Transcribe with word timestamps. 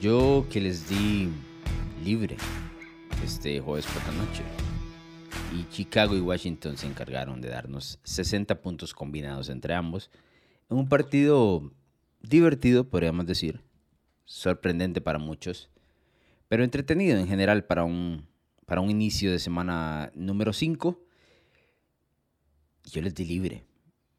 Yo 0.00 0.46
que 0.48 0.62
les 0.62 0.88
di 0.88 1.28
libre 2.02 2.38
este 3.22 3.60
jueves 3.60 3.84
por 3.84 4.02
la 4.06 4.24
noche. 4.24 4.42
Y 5.54 5.68
Chicago 5.68 6.16
y 6.16 6.20
Washington 6.20 6.78
se 6.78 6.86
encargaron 6.86 7.42
de 7.42 7.50
darnos 7.50 7.98
60 8.04 8.62
puntos 8.62 8.94
combinados 8.94 9.50
entre 9.50 9.74
ambos. 9.74 10.10
En 10.70 10.78
un 10.78 10.88
partido 10.88 11.70
divertido, 12.22 12.88
podríamos 12.88 13.26
decir. 13.26 13.60
Sorprendente 14.24 15.02
para 15.02 15.18
muchos. 15.18 15.68
Pero 16.48 16.64
entretenido 16.64 17.18
en 17.18 17.28
general 17.28 17.66
para 17.66 17.84
un, 17.84 18.26
para 18.64 18.80
un 18.80 18.88
inicio 18.88 19.30
de 19.30 19.38
semana 19.38 20.12
número 20.14 20.54
5. 20.54 20.98
Yo 22.90 23.02
les 23.02 23.14
di 23.14 23.26
libre. 23.26 23.66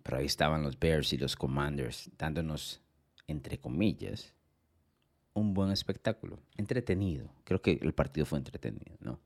Pero 0.03 0.17
ahí 0.17 0.27
estaban 0.27 0.61
los 0.61 0.77
Bears 0.77 1.11
y 1.13 1.17
los 1.17 1.35
Commanders 1.35 2.11
dándonos, 2.19 2.81
entre 3.25 3.57
comillas, 3.57 4.35
un 5.33 5.53
buen 5.53 5.71
espectáculo. 5.71 6.39
Entretenido. 6.57 7.29
Creo 7.43 7.61
que 7.61 7.79
el 7.81 7.93
partido 7.93 8.25
fue 8.25 8.39
entretenido, 8.39 8.95
¿no? 8.99 9.19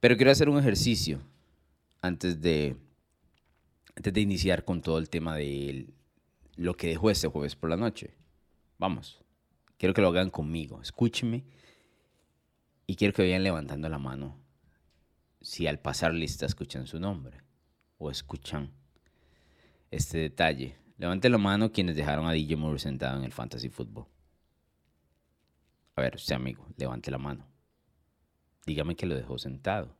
Pero 0.00 0.16
quiero 0.16 0.30
hacer 0.30 0.48
un 0.48 0.58
ejercicio 0.58 1.20
antes 2.00 2.40
de, 2.40 2.76
antes 3.96 4.12
de 4.12 4.20
iniciar 4.20 4.64
con 4.64 4.80
todo 4.80 4.98
el 4.98 5.10
tema 5.10 5.36
de 5.36 5.86
lo 6.56 6.76
que 6.76 6.88
dejó 6.88 7.10
este 7.10 7.28
jueves 7.28 7.56
por 7.56 7.70
la 7.70 7.76
noche. 7.76 8.14
Vamos. 8.78 9.22
Quiero 9.76 9.94
que 9.94 10.00
lo 10.00 10.08
hagan 10.08 10.30
conmigo. 10.30 10.80
Escúchenme. 10.80 11.44
Y 12.86 12.96
quiero 12.96 13.14
que 13.14 13.22
vayan 13.22 13.44
levantando 13.44 13.88
la 13.88 13.98
mano 13.98 14.36
si 15.40 15.66
al 15.66 15.78
pasar 15.78 16.12
lista 16.12 16.44
escuchan 16.44 16.86
su 16.86 17.00
nombre 17.00 17.38
o 17.98 18.10
escuchan 18.10 18.70
este 19.90 20.18
detalle. 20.18 20.76
Levanten 20.98 21.32
la 21.32 21.38
mano 21.38 21.72
quienes 21.72 21.96
dejaron 21.96 22.26
a 22.26 22.32
DJ 22.32 22.56
Moore 22.56 22.78
sentado 22.78 23.18
en 23.18 23.24
el 23.24 23.32
Fantasy 23.32 23.68
Football. 23.68 24.06
A 26.00 26.04
ver, 26.04 26.16
usted 26.16 26.34
amigo, 26.34 26.66
levante 26.78 27.10
la 27.10 27.18
mano. 27.18 27.46
Dígame 28.64 28.96
que 28.96 29.04
lo 29.04 29.14
dejó 29.14 29.36
sentado. 29.36 29.94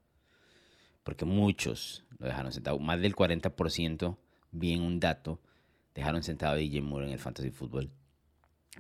Porque 1.03 1.27
muchos 1.27 2.07
lo 2.19 2.27
dejaron 2.27 2.53
sentado. 2.53 2.79
Más 2.79 2.99
del 3.03 3.15
40%, 3.15 4.17
bien 4.51 4.81
un 4.81 4.99
dato, 4.99 5.43
dejaron 5.95 6.23
sentado 6.23 6.55
a 6.55 6.57
DJ 6.57 6.81
Moore 6.81 7.05
en 7.05 7.13
el 7.13 7.19
Fantasy 7.19 7.51
Football 7.51 7.91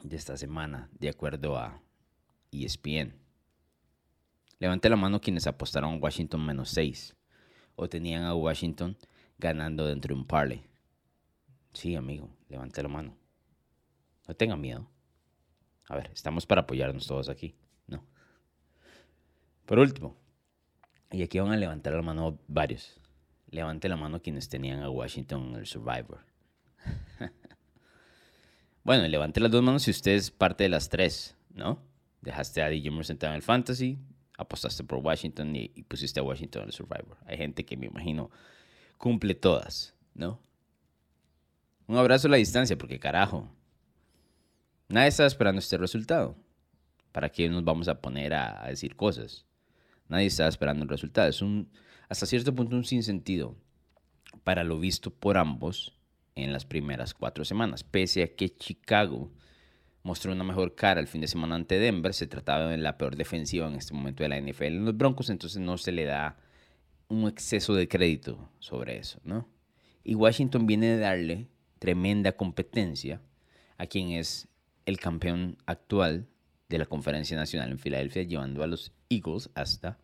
de 0.02 0.16
esta 0.16 0.38
semana, 0.38 0.88
de 0.98 1.10
acuerdo 1.10 1.58
a 1.58 1.82
ESPN. 2.52 3.12
Levante 4.58 4.88
la 4.88 4.96
mano 4.96 5.20
quienes 5.20 5.46
apostaron 5.46 5.92
a 5.92 5.98
Washington 5.98 6.46
menos 6.46 6.70
6 6.70 7.16
o 7.76 7.86
tenían 7.86 8.24
a 8.24 8.34
Washington 8.34 8.96
ganando 9.36 9.84
dentro 9.84 10.14
de 10.14 10.20
un 10.22 10.26
parlay. 10.26 10.64
Sí, 11.74 11.96
amigo, 11.96 12.30
levante 12.48 12.82
la 12.82 12.88
mano. 12.88 13.14
No 14.26 14.34
tenga 14.34 14.56
miedo. 14.56 14.88
A 15.90 15.96
ver, 15.96 16.08
estamos 16.14 16.46
para 16.46 16.60
apoyarnos 16.60 17.04
todos 17.04 17.28
aquí, 17.28 17.56
¿no? 17.88 18.06
Por 19.66 19.80
último, 19.80 20.16
y 21.10 21.24
aquí 21.24 21.40
van 21.40 21.50
a 21.50 21.56
levantar 21.56 21.94
la 21.94 22.02
mano 22.02 22.38
varios. 22.46 23.00
Levante 23.50 23.88
la 23.88 23.96
mano 23.96 24.22
quienes 24.22 24.48
tenían 24.48 24.84
a 24.84 24.88
Washington 24.88 25.48
en 25.48 25.54
el 25.56 25.66
Survivor. 25.66 26.20
bueno, 28.84 29.08
levante 29.08 29.40
las 29.40 29.50
dos 29.50 29.64
manos 29.64 29.82
si 29.82 29.90
usted 29.90 30.12
es 30.12 30.30
parte 30.30 30.62
de 30.62 30.70
las 30.70 30.88
tres, 30.88 31.36
¿no? 31.52 31.82
Dejaste 32.20 32.62
a 32.62 32.68
DJ 32.68 32.92
Moore 32.92 33.06
sentado 33.06 33.32
en 33.32 33.38
el 33.38 33.42
Fantasy, 33.42 33.98
apostaste 34.38 34.84
por 34.84 35.00
Washington 35.00 35.56
y, 35.56 35.72
y 35.74 35.82
pusiste 35.82 36.20
a 36.20 36.22
Washington 36.22 36.62
en 36.62 36.68
el 36.68 36.72
Survivor. 36.72 37.16
Hay 37.26 37.36
gente 37.36 37.64
que 37.64 37.76
me 37.76 37.86
imagino 37.86 38.30
cumple 38.96 39.34
todas, 39.34 39.96
¿no? 40.14 40.40
Un 41.88 41.96
abrazo 41.96 42.28
a 42.28 42.30
la 42.30 42.36
distancia, 42.36 42.78
porque 42.78 43.00
carajo, 43.00 43.50
nadie 44.90 45.08
está 45.08 45.26
esperando 45.26 45.58
este 45.58 45.78
resultado. 45.78 46.36
¿Para 47.12 47.30
qué 47.30 47.48
nos 47.48 47.64
vamos 47.64 47.88
a 47.88 48.00
poner 48.00 48.34
a, 48.34 48.66
decir 48.68 48.94
cosas? 48.96 49.46
Nadie 50.08 50.26
está 50.26 50.46
esperando 50.46 50.82
el 50.82 50.88
resultado. 50.88 51.28
Es 51.28 51.42
un, 51.42 51.70
hasta 52.08 52.26
cierto 52.26 52.54
punto, 52.54 52.76
un 52.76 52.84
sinsentido 52.84 53.56
para 54.44 54.64
lo 54.64 54.78
visto 54.78 55.10
por 55.10 55.38
ambos 55.38 55.96
en 56.34 56.52
las 56.52 56.64
primeras 56.64 57.14
cuatro 57.14 57.44
semanas. 57.44 57.84
Pese 57.84 58.22
a 58.22 58.34
que 58.34 58.56
Chicago 58.56 59.32
mostró 60.02 60.32
una 60.32 60.44
mejor 60.44 60.74
cara 60.74 61.00
el 61.00 61.08
fin 61.08 61.20
de 61.20 61.28
semana 61.28 61.56
ante 61.56 61.78
Denver, 61.78 62.14
se 62.14 62.26
trataba 62.26 62.68
de 62.68 62.78
la 62.78 62.96
peor 62.96 63.16
defensiva 63.16 63.66
en 63.66 63.74
este 63.74 63.94
momento 63.94 64.22
de 64.22 64.28
la 64.28 64.40
NFL 64.40 64.64
en 64.64 64.84
los 64.84 64.96
Broncos, 64.96 65.30
entonces 65.30 65.60
no 65.60 65.76
se 65.76 65.92
le 65.92 66.04
da 66.04 66.38
un 67.08 67.28
exceso 67.28 67.74
de 67.74 67.88
crédito 67.88 68.50
sobre 68.60 68.98
eso, 68.98 69.20
¿no? 69.24 69.48
Y 70.02 70.14
Washington 70.14 70.66
viene 70.66 70.86
de 70.86 70.98
darle 70.98 71.48
tremenda 71.78 72.32
competencia 72.32 73.20
a 73.76 73.86
quien 73.86 74.10
es 74.10 74.48
el 74.86 74.98
campeón 74.98 75.56
actual 75.66 76.26
de 76.68 76.78
la 76.78 76.86
Conferencia 76.86 77.36
Nacional 77.36 77.70
en 77.70 77.78
Filadelfia, 77.78 78.22
llevando 78.22 78.62
a 78.62 78.66
los 78.66 78.92
Eagles 79.08 79.50
hasta 79.54 79.98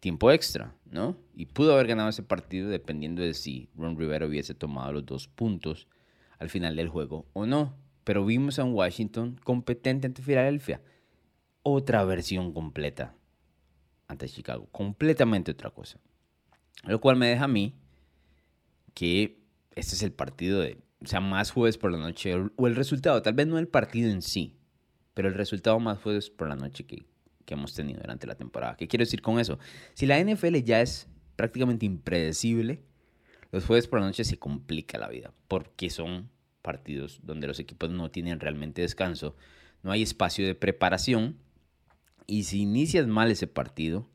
tiempo 0.00 0.30
extra, 0.32 0.74
¿no? 0.90 1.16
Y 1.34 1.46
pudo 1.46 1.74
haber 1.74 1.86
ganado 1.86 2.08
ese 2.08 2.22
partido 2.22 2.68
dependiendo 2.68 3.22
de 3.22 3.34
si 3.34 3.70
Ron 3.76 3.96
Rivera 3.96 4.26
hubiese 4.26 4.52
tomado 4.54 4.92
los 4.92 5.06
dos 5.06 5.28
puntos 5.28 5.86
al 6.38 6.50
final 6.50 6.76
del 6.76 6.88
juego 6.88 7.26
o 7.32 7.46
no. 7.46 7.76
Pero 8.04 8.24
vimos 8.24 8.58
a 8.58 8.64
un 8.64 8.74
Washington 8.74 9.40
competente 9.44 10.08
ante 10.08 10.22
Filadelfia. 10.22 10.82
Otra 11.62 12.04
versión 12.04 12.52
completa 12.52 13.14
ante 14.08 14.28
Chicago. 14.28 14.68
Completamente 14.72 15.52
otra 15.52 15.70
cosa. 15.70 16.00
Lo 16.84 17.00
cual 17.00 17.16
me 17.16 17.28
deja 17.28 17.44
a 17.44 17.48
mí 17.48 17.74
que 18.94 19.38
este 19.76 19.94
es 19.94 20.02
el 20.02 20.12
partido 20.12 20.60
de, 20.60 20.78
o 21.02 21.06
sea, 21.06 21.20
más 21.20 21.50
jueves 21.50 21.78
por 21.78 21.92
la 21.92 21.98
noche, 21.98 22.34
o 22.56 22.66
el 22.66 22.76
resultado, 22.76 23.22
tal 23.22 23.34
vez 23.34 23.46
no 23.46 23.58
el 23.58 23.68
partido 23.68 24.10
en 24.10 24.22
sí, 24.22 24.56
pero 25.14 25.28
el 25.28 25.34
resultado 25.34 25.78
más 25.80 25.98
jueves 25.98 26.30
por 26.30 26.48
la 26.48 26.56
noche 26.56 26.84
que, 26.84 27.04
que 27.44 27.54
hemos 27.54 27.74
tenido 27.74 28.00
durante 28.00 28.26
la 28.26 28.34
temporada. 28.34 28.76
¿Qué 28.76 28.88
quiero 28.88 29.02
decir 29.02 29.22
con 29.22 29.38
eso? 29.38 29.58
Si 29.94 30.06
la 30.06 30.22
NFL 30.22 30.56
ya 30.58 30.80
es 30.80 31.08
prácticamente 31.36 31.86
impredecible, 31.86 32.82
los 33.50 33.66
jueves 33.66 33.86
por 33.86 34.00
la 34.00 34.06
noche 34.06 34.24
se 34.24 34.38
complica 34.38 34.98
la 34.98 35.08
vida, 35.08 35.32
porque 35.48 35.90
son 35.90 36.30
partidos 36.62 37.20
donde 37.22 37.46
los 37.46 37.58
equipos 37.58 37.90
no 37.90 38.10
tienen 38.10 38.40
realmente 38.40 38.82
descanso, 38.82 39.36
no 39.82 39.90
hay 39.90 40.02
espacio 40.02 40.46
de 40.46 40.54
preparación, 40.54 41.36
y 42.26 42.44
si 42.44 42.62
inicias 42.62 43.06
mal 43.06 43.30
ese 43.30 43.46
partido, 43.48 44.08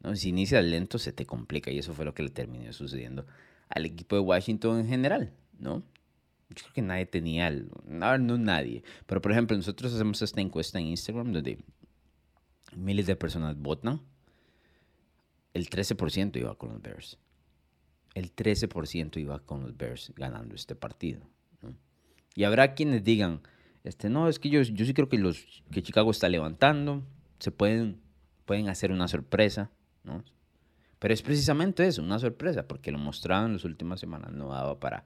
¿no? 0.00 0.14
si 0.14 0.28
inicias 0.28 0.64
lento, 0.64 0.98
se 0.98 1.12
te 1.12 1.26
complica, 1.26 1.70
y 1.70 1.78
eso 1.78 1.92
fue 1.92 2.04
lo 2.04 2.14
que 2.14 2.22
le 2.22 2.30
terminó 2.30 2.72
sucediendo 2.72 3.26
al 3.68 3.84
equipo 3.84 4.16
de 4.16 4.22
Washington 4.22 4.80
en 4.80 4.88
general, 4.88 5.32
¿no? 5.58 5.82
Yo 6.50 6.62
creo 6.62 6.72
que 6.72 6.82
nadie 6.82 7.06
tenía, 7.06 7.50
no, 7.86 8.18
no 8.18 8.38
nadie, 8.38 8.82
pero 9.06 9.20
por 9.20 9.32
ejemplo 9.32 9.56
nosotros 9.56 9.92
hacemos 9.92 10.22
esta 10.22 10.40
encuesta 10.40 10.78
en 10.78 10.86
Instagram 10.86 11.32
donde 11.32 11.58
miles 12.74 13.06
de 13.06 13.16
personas 13.16 13.56
votan, 13.56 14.00
el 15.54 15.68
13% 15.68 16.36
iba 16.38 16.54
con 16.56 16.70
los 16.70 16.82
Bears. 16.82 17.18
El 18.14 18.34
13% 18.34 19.20
iba 19.20 19.38
con 19.40 19.62
los 19.62 19.76
Bears 19.76 20.12
ganando 20.16 20.54
este 20.54 20.74
partido. 20.74 21.20
¿no? 21.62 21.74
Y 22.34 22.44
habrá 22.44 22.74
quienes 22.74 23.04
digan, 23.04 23.42
este, 23.84 24.08
no, 24.08 24.28
es 24.28 24.38
que 24.38 24.48
yo, 24.50 24.62
yo 24.62 24.84
sí 24.84 24.94
creo 24.94 25.08
que, 25.08 25.18
los, 25.18 25.62
que 25.70 25.82
Chicago 25.82 26.10
está 26.10 26.28
levantando, 26.28 27.02
se 27.38 27.50
pueden, 27.50 28.00
pueden 28.44 28.68
hacer 28.68 28.92
una 28.92 29.08
sorpresa, 29.08 29.70
¿no? 30.04 30.24
Pero 30.98 31.14
es 31.14 31.22
precisamente 31.22 31.86
eso, 31.86 32.02
una 32.02 32.18
sorpresa, 32.18 32.66
porque 32.66 32.90
lo 32.90 32.98
mostrado 32.98 33.46
en 33.46 33.52
las 33.52 33.64
últimas 33.64 34.00
semanas, 34.00 34.32
no 34.32 34.48
daba 34.48 34.80
para, 34.80 35.04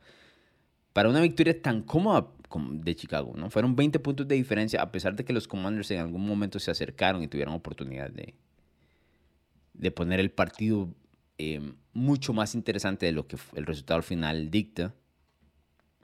para 0.92 1.08
una 1.08 1.20
victoria 1.20 1.60
tan 1.60 1.82
cómoda 1.82 2.28
de 2.58 2.94
Chicago, 2.94 3.32
¿no? 3.36 3.48
Fueron 3.50 3.74
20 3.76 3.98
puntos 4.00 4.28
de 4.28 4.34
diferencia, 4.34 4.82
a 4.82 4.92
pesar 4.92 5.16
de 5.16 5.24
que 5.24 5.32
los 5.32 5.48
Commanders 5.48 5.90
en 5.90 6.00
algún 6.00 6.26
momento 6.26 6.58
se 6.58 6.70
acercaron 6.70 7.22
y 7.22 7.28
tuvieron 7.28 7.54
oportunidad 7.54 8.10
de, 8.10 8.34
de 9.72 9.90
poner 9.90 10.20
el 10.20 10.30
partido 10.30 10.88
eh, 11.38 11.60
mucho 11.94 12.32
más 12.32 12.54
interesante 12.54 13.06
de 13.06 13.12
lo 13.12 13.26
que 13.26 13.36
el 13.54 13.66
resultado 13.66 14.02
final 14.02 14.50
dicta. 14.50 14.94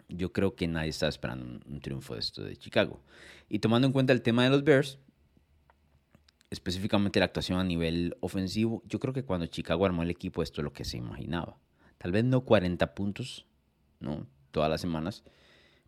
Yo 0.09 0.33
creo 0.33 0.55
que 0.57 0.67
nadie 0.67 0.89
estaba 0.89 1.11
esperando 1.11 1.45
un, 1.45 1.61
un 1.67 1.81
triunfo 1.81 2.15
de 2.15 2.21
esto 2.21 2.43
de 2.43 2.57
Chicago. 2.57 3.03
Y 3.51 3.59
tomando 3.59 3.87
en 3.87 3.93
cuenta 3.93 4.15
el 4.15 4.23
tema 4.23 4.45
de 4.45 4.51
los 4.51 4.65
Bears, 4.65 4.99
específicamente 6.51 7.19
la 7.19 7.27
actuación 7.27 7.59
a 7.59 7.65
nivel 7.65 8.17
ofensivo, 8.21 8.83
yo 8.87 8.99
creo 9.01 9.13
que 9.13 9.25
cuando 9.25 9.47
Chicago 9.47 9.85
armó 9.85 10.03
el 10.03 10.11
equipo 10.11 10.43
esto 10.43 10.63
es 10.63 10.65
lo 10.65 10.73
que 10.73 10.85
se 10.85 10.97
imaginaba. 10.97 11.59
Tal 11.99 12.13
vez 12.13 12.25
no 12.25 12.41
40 12.41 12.95
puntos, 12.95 13.47
¿no? 14.01 14.27
Todas 14.59 14.71
las 14.73 14.81
semanas, 14.81 15.23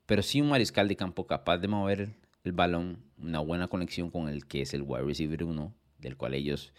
pero 0.06 0.22
sí 0.22 0.40
un 0.40 0.50
mariscal 0.50 0.86
de 0.86 0.94
campo 0.94 1.26
capaz 1.26 1.58
de 1.58 1.66
mover 1.66 2.14
el 2.44 2.52
balón, 2.52 3.02
una 3.18 3.40
buena 3.40 3.66
conexión 3.66 4.12
con 4.12 4.28
el 4.28 4.46
que 4.46 4.62
es 4.62 4.74
el 4.74 4.82
wide 4.82 5.02
receiver 5.02 5.42
1, 5.42 5.74
del 5.98 6.16
cual 6.16 6.34
ellos 6.34 6.72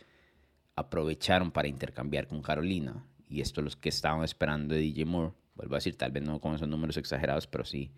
aprovecharon 0.77 1.51
para 1.51 1.67
intercambiar 1.67 2.27
con 2.27 2.41
Carolina. 2.41 3.05
Y 3.27 3.41
esto 3.41 3.59
es 3.59 3.65
lo 3.65 3.81
que 3.81 3.89
estaban 3.89 4.23
esperando 4.23 4.73
de 4.73 4.79
DJ 4.79 5.03
Moore. 5.03 5.33
Vuelvo 5.55 5.75
a 5.75 5.79
decir, 5.79 5.97
tal 5.97 6.13
vez 6.13 6.23
no 6.23 6.39
con 6.39 6.55
esos 6.55 6.69
números 6.69 6.95
exagerados, 6.95 7.45
pero 7.45 7.65
sí 7.65 7.91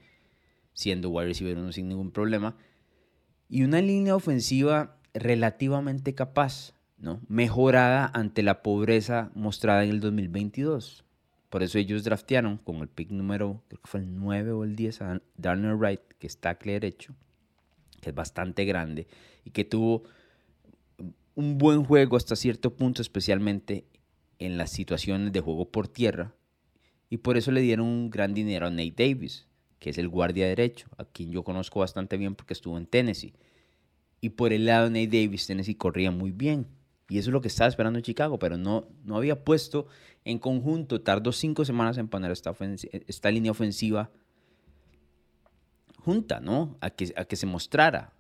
siendo 0.74 1.12
wide 1.12 1.28
receiver 1.28 1.56
1 1.56 1.72
sin 1.72 1.88
ningún 1.88 2.10
problema. 2.10 2.58
Y 3.48 3.62
una 3.62 3.80
línea 3.80 4.16
ofensiva 4.16 4.98
relativamente 5.14 6.16
capaz, 6.16 6.74
¿no? 6.98 7.22
mejorada 7.28 8.10
ante 8.12 8.42
la 8.42 8.64
pobreza 8.64 9.30
mostrada 9.36 9.84
en 9.84 9.92
el 9.92 10.00
2022. 10.00 11.06
Por 11.54 11.62
eso 11.62 11.78
ellos 11.78 12.04
draftearon 12.04 12.58
con 12.58 12.78
el 12.78 12.88
pick 12.88 13.12
número, 13.12 13.62
creo 13.68 13.80
que 13.80 13.88
fue 13.88 14.00
el 14.00 14.20
9 14.20 14.54
o 14.54 14.64
el 14.64 14.76
10, 14.76 15.02
a 15.04 15.22
Darnell 15.38 15.76
Wright, 15.76 16.02
que 16.18 16.26
está 16.26 16.56
tackle 16.56 16.72
derecho, 16.72 17.14
que 18.02 18.10
es 18.10 18.16
bastante 18.16 18.66
grande 18.66 19.06
y 19.46 19.52
que 19.52 19.64
tuvo 19.64 20.02
un 21.36 21.60
buen 21.60 21.84
juego 21.84 22.18
hasta 22.18 22.36
cierto 22.36 22.74
punto, 22.74 23.04
especialmente 23.04 23.86
en 24.40 24.58
las 24.58 24.72
situaciones 24.72 25.32
de 25.32 25.42
juego 25.42 25.70
por 25.70 25.88
tierra. 25.88 26.34
Y 27.12 27.18
por 27.18 27.38
eso 27.38 27.52
le 27.52 27.62
dieron 27.62 27.86
un 27.86 28.10
gran 28.10 28.34
dinero 28.34 28.66
a 28.66 28.72
Nate 28.72 28.96
Davis, 28.98 29.46
que 29.78 29.92
es 29.92 30.00
el 30.00 30.10
guardia 30.10 30.48
derecho, 30.48 30.88
a 30.98 31.06
quien 31.06 31.32
yo 31.32 31.44
conozco 31.44 31.82
bastante 31.82 32.18
bien 32.18 32.34
porque 32.34 32.56
estuvo 32.56 32.80
en 32.80 32.88
Tennessee. 32.88 33.36
Y 34.22 34.30
por 34.30 34.54
el 34.54 34.66
lado 34.66 34.90
de 34.90 35.06
Nate 35.06 35.22
Davis, 35.22 35.46
Tennessee 35.46 35.76
corría 35.76 36.10
muy 36.10 36.32
bien. 36.32 36.66
Y 37.10 37.18
eso 37.18 37.30
es 37.30 37.34
lo 37.34 37.42
que 37.42 37.48
estaba 37.48 37.68
esperando 37.68 38.00
en 38.00 38.04
Chicago, 38.04 38.40
pero 38.40 38.58
no, 38.58 38.88
no 39.04 39.18
había 39.18 39.44
puesto 39.44 39.88
en 40.24 40.40
conjunto. 40.40 41.02
Tardó 41.02 41.32
cinco 41.32 41.66
semanas 41.66 41.98
en 41.98 42.08
poner 42.08 42.32
esta, 42.32 42.56
esta 43.08 43.30
línea 43.30 43.52
ofensiva 43.52 44.10
junta, 45.98 46.40
¿no? 46.40 46.78
A 46.82 46.90
que, 46.90 47.14
a 47.16 47.26
que 47.26 47.36
se 47.36 47.46
mostrara. 47.46 48.14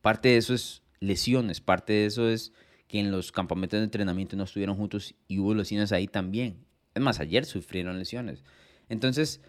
Parte 0.00 0.30
de 0.30 0.36
eso 0.36 0.54
es 0.54 0.82
lesiones, 1.00 1.60
parte 1.60 1.92
de 1.92 2.06
eso 2.06 2.28
es 2.28 2.52
que 2.88 3.00
en 3.00 3.10
los 3.10 3.32
campamentos 3.32 3.78
de 3.78 3.84
entrenamiento 3.84 4.36
no 4.36 4.44
estuvieron 4.44 4.76
juntos 4.76 5.14
y 5.28 5.38
hubo 5.38 5.54
lesiones 5.54 5.92
ahí 5.92 6.06
también. 6.06 6.64
Es 6.94 7.02
más, 7.02 7.20
ayer 7.20 7.44
sufrieron 7.44 7.98
lesiones. 7.98 8.44
Entonces, 8.88 9.40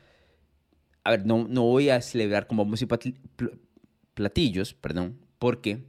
a 1.04 1.12
ver, 1.12 1.26
no, 1.26 1.48
no 1.48 1.64
voy 1.64 1.90
a 1.90 2.02
celebrar 2.02 2.48
como 2.48 2.64
vamos 2.64 2.82
y 2.82 2.88
platillos, 4.14 4.74
perdón, 4.74 5.20
porque 5.40 5.84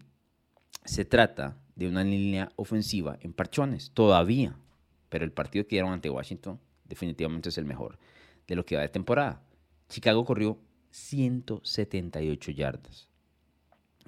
se 0.84 1.04
trata 1.04 1.56
de 1.76 1.88
una 1.88 2.04
línea 2.04 2.52
ofensiva 2.56 3.18
en 3.20 3.32
parchones, 3.32 3.90
todavía. 3.92 4.56
Pero 5.08 5.24
el 5.24 5.32
partido 5.32 5.66
que 5.66 5.76
dieron 5.76 5.92
ante 5.92 6.10
Washington 6.10 6.60
definitivamente 6.84 7.48
es 7.48 7.58
el 7.58 7.64
mejor 7.64 7.98
de 8.46 8.56
lo 8.56 8.64
que 8.64 8.76
va 8.76 8.82
de 8.82 8.88
temporada. 8.88 9.42
Chicago 9.88 10.24
corrió 10.24 10.58
178 10.90 12.50
yardas. 12.52 13.08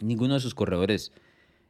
Ninguno 0.01 0.35
de 0.35 0.41
sus 0.41 0.55
corredores 0.55 1.13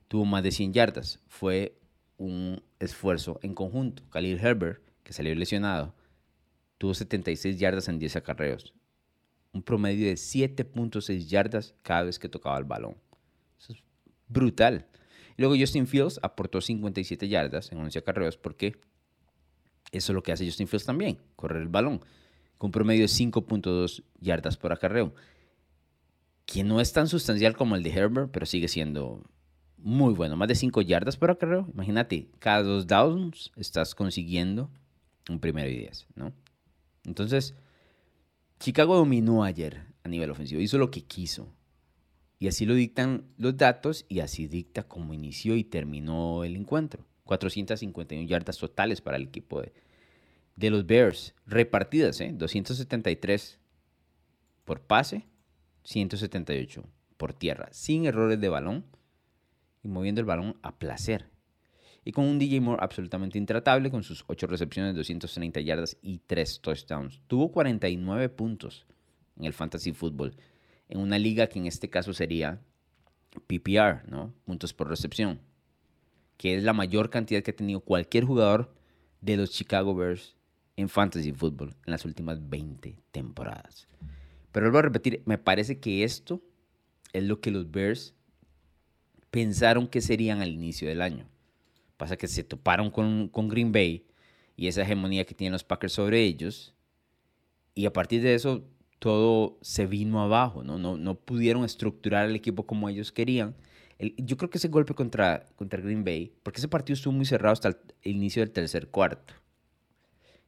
tuvo 0.08 0.24
más 0.24 0.42
de 0.42 0.50
100 0.50 0.72
yardas. 0.72 1.20
Fue 1.28 1.78
un 2.18 2.62
esfuerzo 2.78 3.38
en 3.42 3.54
conjunto. 3.54 4.02
Khalil 4.10 4.38
Herbert, 4.38 4.82
que 5.02 5.12
salió 5.12 5.34
lesionado, 5.34 5.94
tuvo 6.78 6.94
76 6.94 7.58
yardas 7.58 7.88
en 7.88 7.98
10 7.98 8.16
acarreos. 8.16 8.74
Un 9.52 9.62
promedio 9.62 10.06
de 10.06 10.14
7.6 10.14 11.26
yardas 11.26 11.74
cada 11.82 12.02
vez 12.04 12.18
que 12.18 12.28
tocaba 12.28 12.58
el 12.58 12.64
balón. 12.64 12.96
Eso 13.58 13.72
es 13.72 13.82
brutal. 14.28 14.86
Luego 15.36 15.56
Justin 15.58 15.86
Fields 15.86 16.20
aportó 16.22 16.60
57 16.60 17.28
yardas 17.28 17.72
en 17.72 17.78
11 17.78 17.98
acarreos 17.98 18.36
porque 18.36 18.78
eso 19.92 20.12
es 20.12 20.14
lo 20.14 20.22
que 20.22 20.32
hace 20.32 20.44
Justin 20.44 20.68
Fields 20.68 20.86
también, 20.86 21.18
correr 21.36 21.62
el 21.62 21.68
balón, 21.68 22.00
con 22.58 22.70
promedio 22.70 23.02
de 23.02 23.08
5.2 23.08 24.02
yardas 24.20 24.56
por 24.56 24.72
acarreo. 24.72 25.14
Que 26.44 26.62
no 26.62 26.80
es 26.80 26.92
tan 26.92 27.08
sustancial 27.08 27.56
como 27.56 27.76
el 27.76 27.82
de 27.82 27.90
Herbert, 27.90 28.30
pero 28.30 28.46
sigue 28.46 28.68
siendo 28.68 29.22
muy 29.78 30.14
bueno. 30.14 30.36
Más 30.36 30.48
de 30.48 30.54
5 30.54 30.80
yardas 30.82 31.16
por 31.16 31.30
acarreo. 31.30 31.66
Imagínate, 31.72 32.28
cada 32.38 32.62
dos 32.62 32.86
downs 32.86 33.52
estás 33.56 33.94
consiguiendo 33.94 34.70
un 35.28 35.40
primero 35.40 35.68
y 35.68 35.76
10, 35.78 36.06
¿no? 36.14 36.32
Entonces, 37.04 37.54
Chicago 38.58 38.96
dominó 38.96 39.44
ayer 39.44 39.82
a 40.02 40.08
nivel 40.08 40.30
ofensivo. 40.30 40.60
Hizo 40.60 40.78
lo 40.78 40.90
que 40.90 41.02
quiso. 41.04 41.52
Y 42.38 42.48
así 42.48 42.66
lo 42.66 42.74
dictan 42.74 43.24
los 43.38 43.56
datos 43.56 44.04
y 44.08 44.20
así 44.20 44.46
dicta 44.46 44.82
cómo 44.82 45.14
inició 45.14 45.56
y 45.56 45.64
terminó 45.64 46.44
el 46.44 46.56
encuentro. 46.56 47.06
451 47.24 48.26
yardas 48.28 48.58
totales 48.58 49.00
para 49.00 49.16
el 49.16 49.24
equipo 49.24 49.62
de, 50.56 50.70
los 50.70 50.86
Bears. 50.86 51.34
Repartidas, 51.46 52.20
¿eh? 52.20 52.32
273 52.32 53.58
por 54.64 54.80
pase, 54.80 55.26
178 55.84 56.84
por 57.16 57.32
tierra. 57.32 57.68
Sin 57.72 58.06
errores 58.06 58.40
de 58.40 58.48
balón 58.48 58.84
y 59.82 59.88
moviendo 59.88 60.20
el 60.20 60.26
balón 60.26 60.56
a 60.62 60.78
placer. 60.78 61.30
Y 62.04 62.12
con 62.12 62.24
un 62.24 62.38
DJ 62.38 62.60
Moore 62.60 62.82
absolutamente 62.84 63.38
intratable, 63.38 63.90
con 63.90 64.04
sus 64.04 64.24
8 64.28 64.46
recepciones, 64.46 64.94
230 64.94 65.60
yardas 65.60 65.96
y 66.02 66.18
3 66.18 66.60
touchdowns. 66.60 67.20
Tuvo 67.26 67.50
49 67.50 68.28
puntos 68.28 68.86
en 69.36 69.44
el 69.44 69.52
Fantasy 69.52 69.92
Football, 69.92 70.36
en 70.88 71.00
una 71.00 71.18
liga 71.18 71.48
que 71.48 71.58
en 71.58 71.66
este 71.66 71.90
caso 71.90 72.12
sería 72.12 72.60
PPR, 73.46 74.08
¿no? 74.08 74.32
Puntos 74.44 74.72
por 74.72 74.88
recepción, 74.88 75.40
que 76.36 76.56
es 76.56 76.64
la 76.64 76.72
mayor 76.72 77.10
cantidad 77.10 77.42
que 77.42 77.50
ha 77.50 77.56
tenido 77.56 77.80
cualquier 77.80 78.24
jugador 78.24 78.74
de 79.20 79.36
los 79.36 79.50
Chicago 79.50 79.94
Bears 79.94 80.36
en 80.76 80.88
Fantasy 80.88 81.32
Football 81.32 81.74
en 81.86 81.90
las 81.90 82.04
últimas 82.04 82.48
20 82.48 82.98
temporadas. 83.10 83.88
Pero 84.52 84.66
vuelvo 84.66 84.78
a 84.78 84.82
repetir, 84.82 85.22
me 85.26 85.38
parece 85.38 85.80
que 85.80 86.04
esto 86.04 86.42
es 87.12 87.24
lo 87.24 87.40
que 87.40 87.50
los 87.50 87.70
Bears 87.70 88.14
pensaron 89.30 89.88
que 89.88 90.00
serían 90.00 90.40
al 90.40 90.50
inicio 90.50 90.88
del 90.88 91.02
año. 91.02 91.28
Pasa 91.96 92.16
que 92.16 92.28
se 92.28 92.44
toparon 92.44 92.90
con, 92.90 93.28
con 93.28 93.48
Green 93.48 93.72
Bay 93.72 94.06
y 94.56 94.68
esa 94.68 94.82
hegemonía 94.82 95.24
que 95.24 95.34
tienen 95.34 95.52
los 95.52 95.64
Packers 95.64 95.92
sobre 95.92 96.22
ellos. 96.22 96.74
Y 97.74 97.86
a 97.86 97.92
partir 97.92 98.22
de 98.22 98.34
eso 98.34 98.64
todo 99.06 99.56
se 99.60 99.86
vino 99.86 100.20
abajo, 100.20 100.64
¿no? 100.64 100.78
No, 100.78 101.14
pudieron 101.14 101.64
estructurar 101.64 102.28
el 102.28 102.34
equipo 102.34 102.66
como 102.66 102.88
ellos 102.88 103.12
querían. 103.12 103.54
yo 104.00 104.36
creo 104.36 104.50
que 104.50 104.58
ese 104.58 104.66
golpe 104.66 104.94
contra, 104.94 105.46
contra 105.54 105.80
Green 105.80 106.02
Bay, 106.02 106.34
porque 106.42 106.58
ese 106.58 106.66
partido 106.66 106.94
estuvo 106.94 107.12
muy 107.12 107.24
cerrado 107.24 107.52
hasta 107.52 107.68
el, 107.68 107.76
inicio 108.02 108.42
del 108.42 108.50
tercer 108.50 108.88
cuarto. 108.88 109.32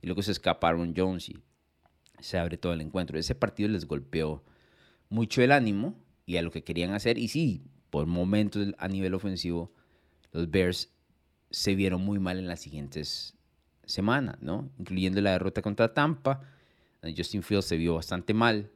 Y 0.03 0.09
luego 0.09 0.23
se 0.23 0.33
escaparon 0.33 0.93
Jones 0.97 1.29
y 1.29 1.39
se 2.19 2.37
abre 2.37 2.59
todo 2.59 2.73
el 2.73 2.81
encuentro. 2.81 3.17
Ese 3.17 3.37
partido 3.37 3.69
les 3.69 3.87
golpeó 3.87 4.43
mucho 5.09 5.41
el 5.41 5.53
ánimo 5.53 5.95
y 6.27 6.37
a 6.37 6.43
lo 6.43 6.51
que 6.51 6.65
querían 6.65 6.95
hacer. 6.95 7.17
Y 7.17 7.29
sí, 7.29 7.63
por 7.91 8.07
momentos 8.07 8.75
a 8.79 8.89
nivel 8.89 9.15
ofensivo, 9.15 9.73
los 10.33 10.51
Bears 10.51 10.91
se 11.53 11.77
vieron 11.77 12.05
muy 12.05 12.19
mal 12.19 12.41
en 12.41 12.49
las 12.49 12.59
siguientes 12.59 13.37
semanas, 13.85 14.39
¿no? 14.41 14.69
Incluyendo 14.81 15.21
la 15.21 15.31
derrota 15.31 15.63
contra 15.63 15.95
Tampa. 15.95 16.41
Justin 17.03 17.43
Fields 17.43 17.67
se 17.67 17.77
vio 17.77 17.95
bastante 17.95 18.35
mal. 18.35 18.71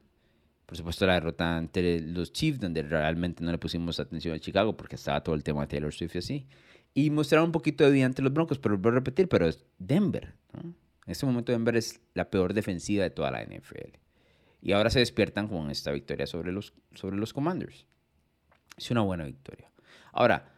Por 0.66 0.76
supuesto, 0.76 1.06
la 1.06 1.14
derrota 1.14 1.56
ante 1.56 2.00
los 2.00 2.32
Chiefs, 2.32 2.60
donde 2.60 2.82
realmente 2.82 3.44
no 3.44 3.50
le 3.50 3.58
pusimos 3.58 4.00
atención 4.00 4.34
a 4.34 4.38
Chicago 4.38 4.76
porque 4.76 4.96
estaba 4.96 5.22
todo 5.22 5.34
el 5.34 5.42
tema 5.42 5.62
de 5.62 5.66
Taylor 5.66 5.92
Swift 5.92 6.14
y 6.14 6.18
así. 6.18 6.46
Y 6.94 7.10
mostraron 7.10 7.46
un 7.46 7.52
poquito 7.52 7.84
de 7.84 7.90
vida 7.90 8.06
ante 8.06 8.22
los 8.22 8.32
Broncos, 8.32 8.58
pero 8.58 8.78
voy 8.78 8.92
a 8.92 8.94
repetir, 8.96 9.28
pero 9.28 9.46
es 9.46 9.64
Denver. 9.78 10.34
¿no? 10.52 10.60
En 10.60 11.10
este 11.10 11.26
momento 11.26 11.52
Denver 11.52 11.76
es 11.76 12.00
la 12.14 12.30
peor 12.30 12.54
defensiva 12.54 13.02
de 13.02 13.10
toda 13.10 13.30
la 13.30 13.44
NFL. 13.44 13.96
Y 14.60 14.72
ahora 14.72 14.90
se 14.90 15.00
despiertan 15.00 15.48
con 15.48 15.70
esta 15.70 15.90
victoria 15.90 16.26
sobre 16.26 16.52
los, 16.52 16.72
sobre 16.94 17.16
los 17.16 17.32
Commanders. 17.32 17.86
Es 18.76 18.90
una 18.90 19.00
buena 19.00 19.24
victoria. 19.24 19.70
Ahora, 20.12 20.54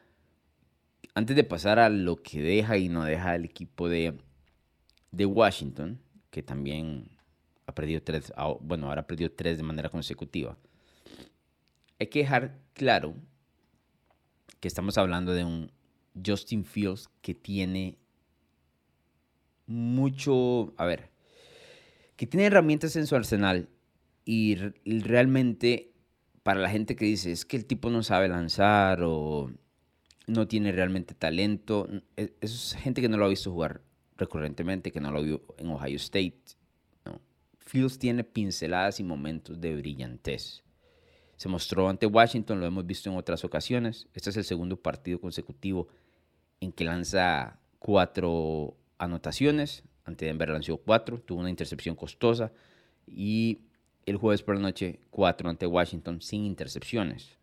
antes 1.14 1.35
de 1.35 1.44
pasar 1.44 1.78
a 1.78 1.88
lo 1.88 2.16
que 2.16 2.42
deja 2.42 2.76
y 2.76 2.88
no 2.88 3.04
deja 3.04 3.35
el 3.35 3.44
equipo 3.44 3.88
de, 3.88 4.18
de 5.11 5.26
Washington, 5.26 6.00
que 6.30 6.42
también 6.42 7.13
ha 7.66 7.75
perdido 7.75 8.02
tres, 8.02 8.33
ah, 8.37 8.54
bueno, 8.61 8.88
ahora 8.88 9.02
ha 9.02 9.06
perdido 9.06 9.30
tres 9.30 9.56
de 9.56 9.62
manera 9.62 9.88
consecutiva, 9.88 10.56
hay 11.99 12.06
que 12.09 12.21
dejar 12.21 12.59
claro 12.75 13.14
que 14.61 14.68
estamos 14.68 14.99
hablando 14.99 15.33
de 15.33 15.44
un 15.44 15.71
Justin 16.25 16.64
Fields 16.64 17.09
que 17.23 17.35
tiene 17.35 17.99
mucho, 19.66 20.75
a 20.76 20.85
ver, 20.85 21.11
que 22.16 22.26
tiene 22.26 22.47
herramientas 22.47 22.97
en 22.97 23.06
su 23.06 23.16
arsenal 23.16 23.68
y 24.25 24.56
realmente 24.85 25.92
para 26.42 26.61
la 26.61 26.71
gente 26.71 26.94
que 26.94 27.06
dice, 27.06 27.33
es 27.33 27.44
que 27.44 27.56
el 27.56 27.64
tipo 27.64 27.90
no 27.90 28.02
sabe 28.02 28.28
lanzar 28.28 29.00
o 29.02 29.50
no 30.26 30.47
tiene 30.47 30.73
realmente 30.73 31.14
talento, 31.14 31.88
e, 32.16 32.35
es 32.40 32.76
gente 32.78 33.00
que 33.00 33.09
no 33.09 33.16
lo 33.16 33.25
ha 33.25 33.28
visto 33.28 33.50
jugar 33.50 33.80
recurrentemente, 34.16 34.92
que 34.92 35.00
no 35.00 35.11
lo 35.11 35.23
vio 35.23 35.42
en 35.59 35.68
Ohio 35.68 35.97
State. 35.97 36.42
Fields 37.64 37.99
tiene 37.99 38.25
pinceladas 38.25 39.00
y 39.00 39.04
momentos 39.04 39.61
de 39.61 39.75
brillantez. 39.76 40.62
Se 41.37 41.49
mostró 41.49 41.88
ante 41.88 42.06
Washington, 42.06 42.61
lo 42.61 42.66
hemos 42.66 42.87
visto 42.87 43.11
en 43.11 43.16
otras 43.16 43.44
ocasiones. 43.44 44.06
Este 44.14 44.30
es 44.30 44.37
el 44.37 44.44
segundo 44.44 44.76
partido 44.76 45.21
consecutivo 45.21 45.88
en 46.61 46.73
que 46.73 46.85
lanza 46.85 47.59
cuatro 47.78 48.76
anotaciones. 48.99 49.83
Ante 50.04 50.26
Denver 50.26 50.50
lanzó 50.50 50.76
cuatro, 50.76 51.18
tuvo 51.21 51.40
una 51.40 51.50
intercepción 51.50 51.97
costosa 51.97 52.52
y 53.06 53.61
el 54.06 54.16
jueves 54.16 54.42
por 54.42 54.56
la 54.56 54.62
noche 54.62 55.00
4 55.11 55.49
ante 55.49 55.66
Washington 55.66 56.21
sin 56.21 56.44
intercepciones. 56.44 57.38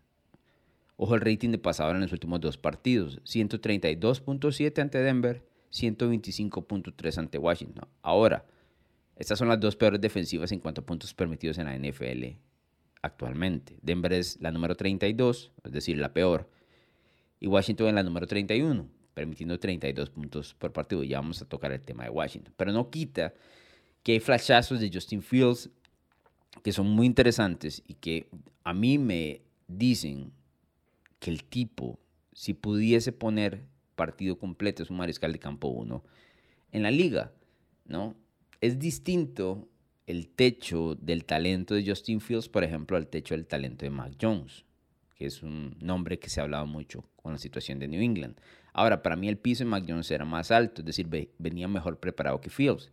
Ojo 0.97 1.15
el 1.15 1.21
rating 1.21 1.49
de 1.49 1.57
pasador 1.57 1.95
en 1.95 2.03
los 2.03 2.11
últimos 2.11 2.39
dos 2.39 2.57
partidos, 2.57 3.19
132.7 3.23 4.81
ante 4.81 4.99
Denver, 4.99 5.43
125.3 5.71 7.17
ante 7.17 7.37
Washington. 7.39 7.87
Ahora, 8.03 8.45
estas 9.21 9.37
son 9.37 9.49
las 9.49 9.59
dos 9.59 9.75
peores 9.75 10.01
defensivas 10.01 10.51
en 10.51 10.59
cuanto 10.59 10.81
a 10.81 10.85
puntos 10.85 11.13
permitidos 11.13 11.59
en 11.59 11.65
la 11.65 11.77
NFL 11.77 12.39
actualmente. 13.03 13.77
Denver 13.83 14.13
es 14.13 14.41
la 14.41 14.51
número 14.51 14.75
32, 14.75 15.51
es 15.63 15.71
decir, 15.71 15.99
la 15.99 16.11
peor, 16.11 16.49
y 17.39 17.45
Washington 17.45 17.89
es 17.89 17.93
la 17.93 18.01
número 18.01 18.25
31, 18.25 18.87
permitiendo 19.13 19.59
32 19.59 20.09
puntos 20.09 20.55
por 20.55 20.73
partido. 20.73 21.03
Ya 21.03 21.19
vamos 21.19 21.39
a 21.39 21.45
tocar 21.45 21.71
el 21.71 21.81
tema 21.81 22.03
de 22.03 22.09
Washington, 22.09 22.51
pero 22.57 22.71
no 22.71 22.89
quita 22.89 23.35
que 24.01 24.13
hay 24.13 24.19
flashazos 24.19 24.79
de 24.79 24.89
Justin 24.91 25.21
Fields 25.21 25.69
que 26.63 26.71
son 26.71 26.87
muy 26.87 27.05
interesantes 27.05 27.83
y 27.87 27.93
que 27.93 28.27
a 28.63 28.73
mí 28.73 28.97
me 28.97 29.43
dicen 29.67 30.31
que 31.19 31.29
el 31.29 31.43
tipo, 31.43 31.99
si 32.33 32.55
pudiese 32.55 33.11
poner 33.11 33.65
partido 33.95 34.39
completo, 34.39 34.81
es 34.81 34.89
un 34.89 34.97
mariscal 34.97 35.31
de 35.31 35.37
campo 35.37 35.67
1 35.67 36.03
en 36.71 36.81
la 36.81 36.89
liga, 36.89 37.31
¿no? 37.85 38.15
Es 38.61 38.77
distinto 38.77 39.67
el 40.05 40.27
techo 40.27 40.93
del 40.93 41.25
talento 41.25 41.73
de 41.73 41.83
Justin 41.83 42.21
Fields, 42.21 42.47
por 42.47 42.63
ejemplo, 42.63 42.95
al 42.95 43.07
techo 43.07 43.33
del 43.33 43.47
talento 43.47 43.85
de 43.85 43.89
Mac 43.89 44.13
Jones, 44.21 44.65
que 45.15 45.25
es 45.25 45.41
un 45.41 45.75
nombre 45.79 46.19
que 46.19 46.29
se 46.29 46.39
ha 46.39 46.43
hablado 46.43 46.67
mucho 46.67 47.03
con 47.15 47.31
la 47.31 47.39
situación 47.39 47.79
de 47.79 47.87
New 47.87 47.99
England. 47.99 48.39
Ahora, 48.71 49.01
para 49.01 49.15
mí 49.15 49.27
el 49.27 49.39
piso 49.39 49.63
de 49.63 49.69
Mac 49.71 49.85
Jones 49.87 50.11
era 50.11 50.25
más 50.25 50.51
alto, 50.51 50.83
es 50.83 50.85
decir, 50.85 51.09
venía 51.39 51.67
mejor 51.67 51.99
preparado 51.99 52.39
que 52.39 52.51
Fields. 52.51 52.91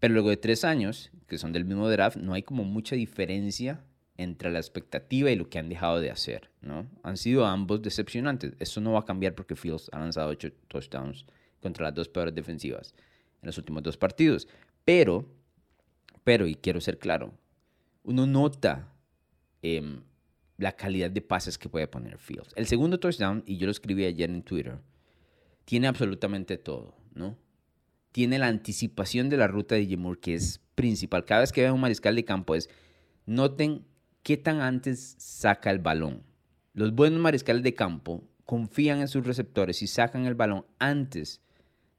Pero 0.00 0.14
luego 0.14 0.30
de 0.30 0.36
tres 0.36 0.64
años, 0.64 1.12
que 1.28 1.38
son 1.38 1.52
del 1.52 1.64
mismo 1.64 1.88
draft, 1.88 2.16
no 2.16 2.34
hay 2.34 2.42
como 2.42 2.64
mucha 2.64 2.96
diferencia 2.96 3.84
entre 4.16 4.50
la 4.50 4.58
expectativa 4.58 5.30
y 5.30 5.36
lo 5.36 5.48
que 5.48 5.60
han 5.60 5.68
dejado 5.68 6.00
de 6.00 6.10
hacer, 6.10 6.50
¿no? 6.60 6.90
Han 7.04 7.18
sido 7.18 7.46
ambos 7.46 7.82
decepcionantes. 7.82 8.54
Eso 8.58 8.80
no 8.80 8.94
va 8.94 9.00
a 9.00 9.04
cambiar 9.04 9.36
porque 9.36 9.54
Fields 9.54 9.90
ha 9.92 10.00
lanzado 10.00 10.30
ocho 10.30 10.50
touchdowns 10.66 11.24
contra 11.60 11.84
las 11.84 11.94
dos 11.94 12.08
peores 12.08 12.34
defensivas 12.34 12.96
en 13.42 13.46
los 13.46 13.58
últimos 13.58 13.82
dos 13.82 13.96
partidos. 13.96 14.48
Pero, 14.84 15.26
pero, 16.24 16.46
y 16.46 16.54
quiero 16.54 16.80
ser 16.80 16.98
claro, 16.98 17.32
uno 18.04 18.26
nota 18.26 18.92
em, 19.62 20.02
la 20.58 20.72
calidad 20.72 21.10
de 21.10 21.20
pases 21.20 21.58
que 21.58 21.68
puede 21.68 21.88
poner 21.88 22.18
Fields. 22.18 22.52
El 22.56 22.66
segundo 22.66 22.98
touchdown, 22.98 23.42
y 23.46 23.56
yo 23.56 23.66
lo 23.66 23.72
escribí 23.72 24.04
ayer 24.04 24.30
en 24.30 24.42
Twitter, 24.42 24.78
tiene 25.64 25.88
absolutamente 25.88 26.56
todo, 26.56 26.94
¿no? 27.14 27.36
Tiene 28.12 28.38
la 28.38 28.46
anticipación 28.46 29.28
de 29.28 29.36
la 29.36 29.48
ruta 29.48 29.74
de 29.74 29.86
Jimur, 29.86 30.20
que 30.20 30.34
es 30.34 30.60
principal. 30.74 31.24
Cada 31.24 31.40
vez 31.40 31.52
que 31.52 31.62
veo 31.62 31.74
un 31.74 31.80
mariscal 31.80 32.14
de 32.14 32.24
campo 32.24 32.54
es, 32.54 32.70
noten 33.26 33.84
qué 34.22 34.36
tan 34.36 34.60
antes 34.60 35.16
saca 35.18 35.70
el 35.70 35.80
balón. 35.80 36.22
Los 36.72 36.94
buenos 36.94 37.20
mariscales 37.20 37.62
de 37.62 37.74
campo 37.74 38.24
confían 38.44 39.00
en 39.00 39.08
sus 39.08 39.26
receptores 39.26 39.82
y 39.82 39.86
sacan 39.86 40.24
el 40.26 40.34
balón 40.34 40.64
antes 40.78 41.42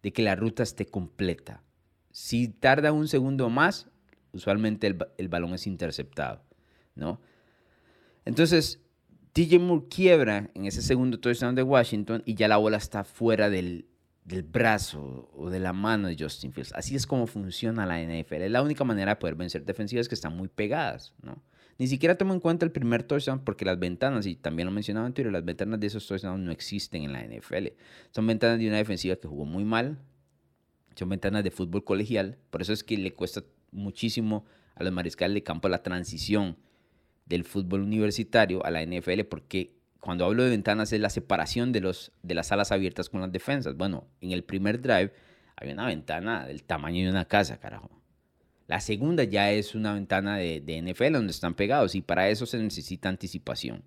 de 0.03 0.13
que 0.13 0.21
la 0.21 0.35
ruta 0.35 0.63
esté 0.63 0.85
completa. 0.85 1.63
Si 2.11 2.47
tarda 2.47 2.91
un 2.91 3.07
segundo 3.07 3.49
más, 3.49 3.89
usualmente 4.31 4.87
el, 5.17 5.27
balón 5.27 5.53
es 5.53 5.67
interceptado, 5.67 6.43
¿no? 6.95 7.19
Entonces, 8.25 8.81
DJ 9.33 9.59
Moore 9.59 9.85
quiebra 9.89 10.49
en 10.53 10.65
ese 10.65 10.81
segundo 10.81 11.19
touchdown 11.19 11.55
de 11.55 11.63
Washington 11.63 12.23
y 12.25 12.35
ya 12.35 12.47
la 12.47 12.57
bola 12.57 12.77
está 12.77 13.03
fuera 13.03 13.49
del, 13.49 13.87
del 14.25 14.43
brazo 14.43 15.29
o 15.33 15.49
de 15.49 15.59
la 15.59 15.73
mano 15.73 16.07
de 16.07 16.17
Justin 16.19 16.51
Fields. 16.51 16.73
Así 16.73 16.95
es 16.95 17.05
como 17.07 17.27
funciona 17.27 17.85
la 17.85 18.01
NFL. 18.01 18.41
Es 18.41 18.51
la 18.51 18.61
única 18.61 18.83
manera 18.83 19.13
de 19.13 19.15
poder 19.17 19.35
vencer 19.35 19.63
defensivas 19.63 20.09
que 20.09 20.15
están 20.15 20.35
muy 20.35 20.47
pegadas, 20.47 21.13
¿no? 21.21 21.41
Ni 21.79 21.87
siquiera 21.87 22.17
tomo 22.17 22.33
en 22.33 22.39
cuenta 22.39 22.65
el 22.65 22.71
primer 22.71 23.03
touchdown 23.03 23.43
porque 23.43 23.65
las 23.65 23.77
ventanas, 23.77 24.25
y 24.25 24.35
también 24.35 24.65
lo 24.65 24.71
mencionaba 24.71 25.05
en 25.05 25.13
Twitter, 25.13 25.31
las 25.31 25.45
ventanas 25.45 25.79
de 25.79 25.87
esos 25.87 26.07
touchdowns 26.07 26.43
no 26.43 26.51
existen 26.51 27.03
en 27.03 27.13
la 27.13 27.23
NFL. 27.23 27.67
Son 28.11 28.25
ventanas 28.25 28.57
de 28.57 28.67
una 28.67 28.77
defensiva 28.77 29.15
que 29.15 29.27
jugó 29.27 29.45
muy 29.45 29.63
mal. 29.63 29.99
Son 30.95 31.09
ventanas 31.09 31.43
de 31.43 31.51
fútbol 31.51 31.83
colegial. 31.83 32.37
Por 32.49 32.61
eso 32.61 32.73
es 32.73 32.83
que 32.83 32.97
le 32.97 33.13
cuesta 33.13 33.43
muchísimo 33.71 34.45
a 34.73 34.83
los 34.83 34.91
mariscales 34.91 35.35
de 35.35 35.43
campo 35.43 35.69
la 35.69 35.83
transición 35.83 36.57
del 37.25 37.43
fútbol 37.43 37.81
universitario 37.81 38.65
a 38.65 38.71
la 38.71 38.83
NFL 38.83 39.21
porque 39.29 39.75
cuando 39.99 40.25
hablo 40.25 40.43
de 40.43 40.49
ventanas 40.51 40.93
es 40.93 41.01
la 41.01 41.09
separación 41.09 41.71
de, 41.71 41.81
los, 41.81 42.11
de 42.23 42.33
las 42.35 42.51
alas 42.51 42.71
abiertas 42.71 43.09
con 43.09 43.21
las 43.21 43.31
defensas. 43.31 43.75
Bueno, 43.75 44.07
en 44.21 44.31
el 44.31 44.43
primer 44.43 44.81
drive 44.81 45.11
hay 45.55 45.71
una 45.71 45.87
ventana 45.87 46.45
del 46.45 46.63
tamaño 46.63 47.03
de 47.03 47.11
una 47.11 47.25
casa, 47.25 47.59
carajo. 47.59 47.96
La 48.67 48.81
segunda 48.81 49.23
ya 49.23 49.51
es 49.51 49.75
una 49.75 49.93
ventana 49.93 50.37
de, 50.37 50.61
NFL 50.61 51.13
donde 51.13 51.31
están 51.31 51.55
pegados 51.55 51.95
y 51.95 52.01
para 52.01 52.29
eso 52.29 52.45
se 52.45 52.57
necesita 52.57 53.07
anticipación. 53.07 53.83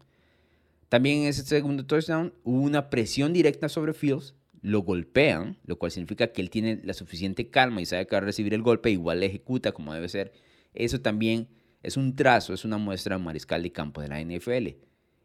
También 0.88 1.22
en 1.22 1.28
ese 1.28 1.44
segundo 1.44 1.87
touchdown 1.87 2.32
hubo 2.42 2.62
una 2.62 2.88
presión 2.90 3.32
directa 3.32 3.68
sobre 3.68 3.92
Fields, 3.92 4.34
lo 4.62 4.80
golpean, 4.80 5.58
lo 5.64 5.78
cual 5.78 5.92
significa 5.92 6.32
que 6.32 6.40
él 6.42 6.50
tiene 6.50 6.80
la 6.82 6.94
suficiente 6.94 7.49
calma 7.49 7.80
y 7.80 7.87
sabe 7.87 8.06
que 8.06 8.16
va 8.16 8.18
a 8.18 8.25
recibir 8.25 8.54
el 8.54 8.62
golpe, 8.62 8.90
igual 8.90 9.20
le 9.20 9.26
ejecuta 9.26 9.72
como 9.72 9.94
debe 9.94 10.08
ser. 10.08 10.32
Eso 10.75 11.00
también 11.00 11.49
es 11.82 11.96
un 11.96 12.16
trazo, 12.16 12.52
es 12.52 12.64
una 12.64 12.78
muestra 12.78 13.16
de 13.16 13.22
mariscal 13.22 13.62
de 13.62 13.72
campo 13.72 14.00
de 14.00 14.08
la 14.08 14.20
NFL. 14.20 14.76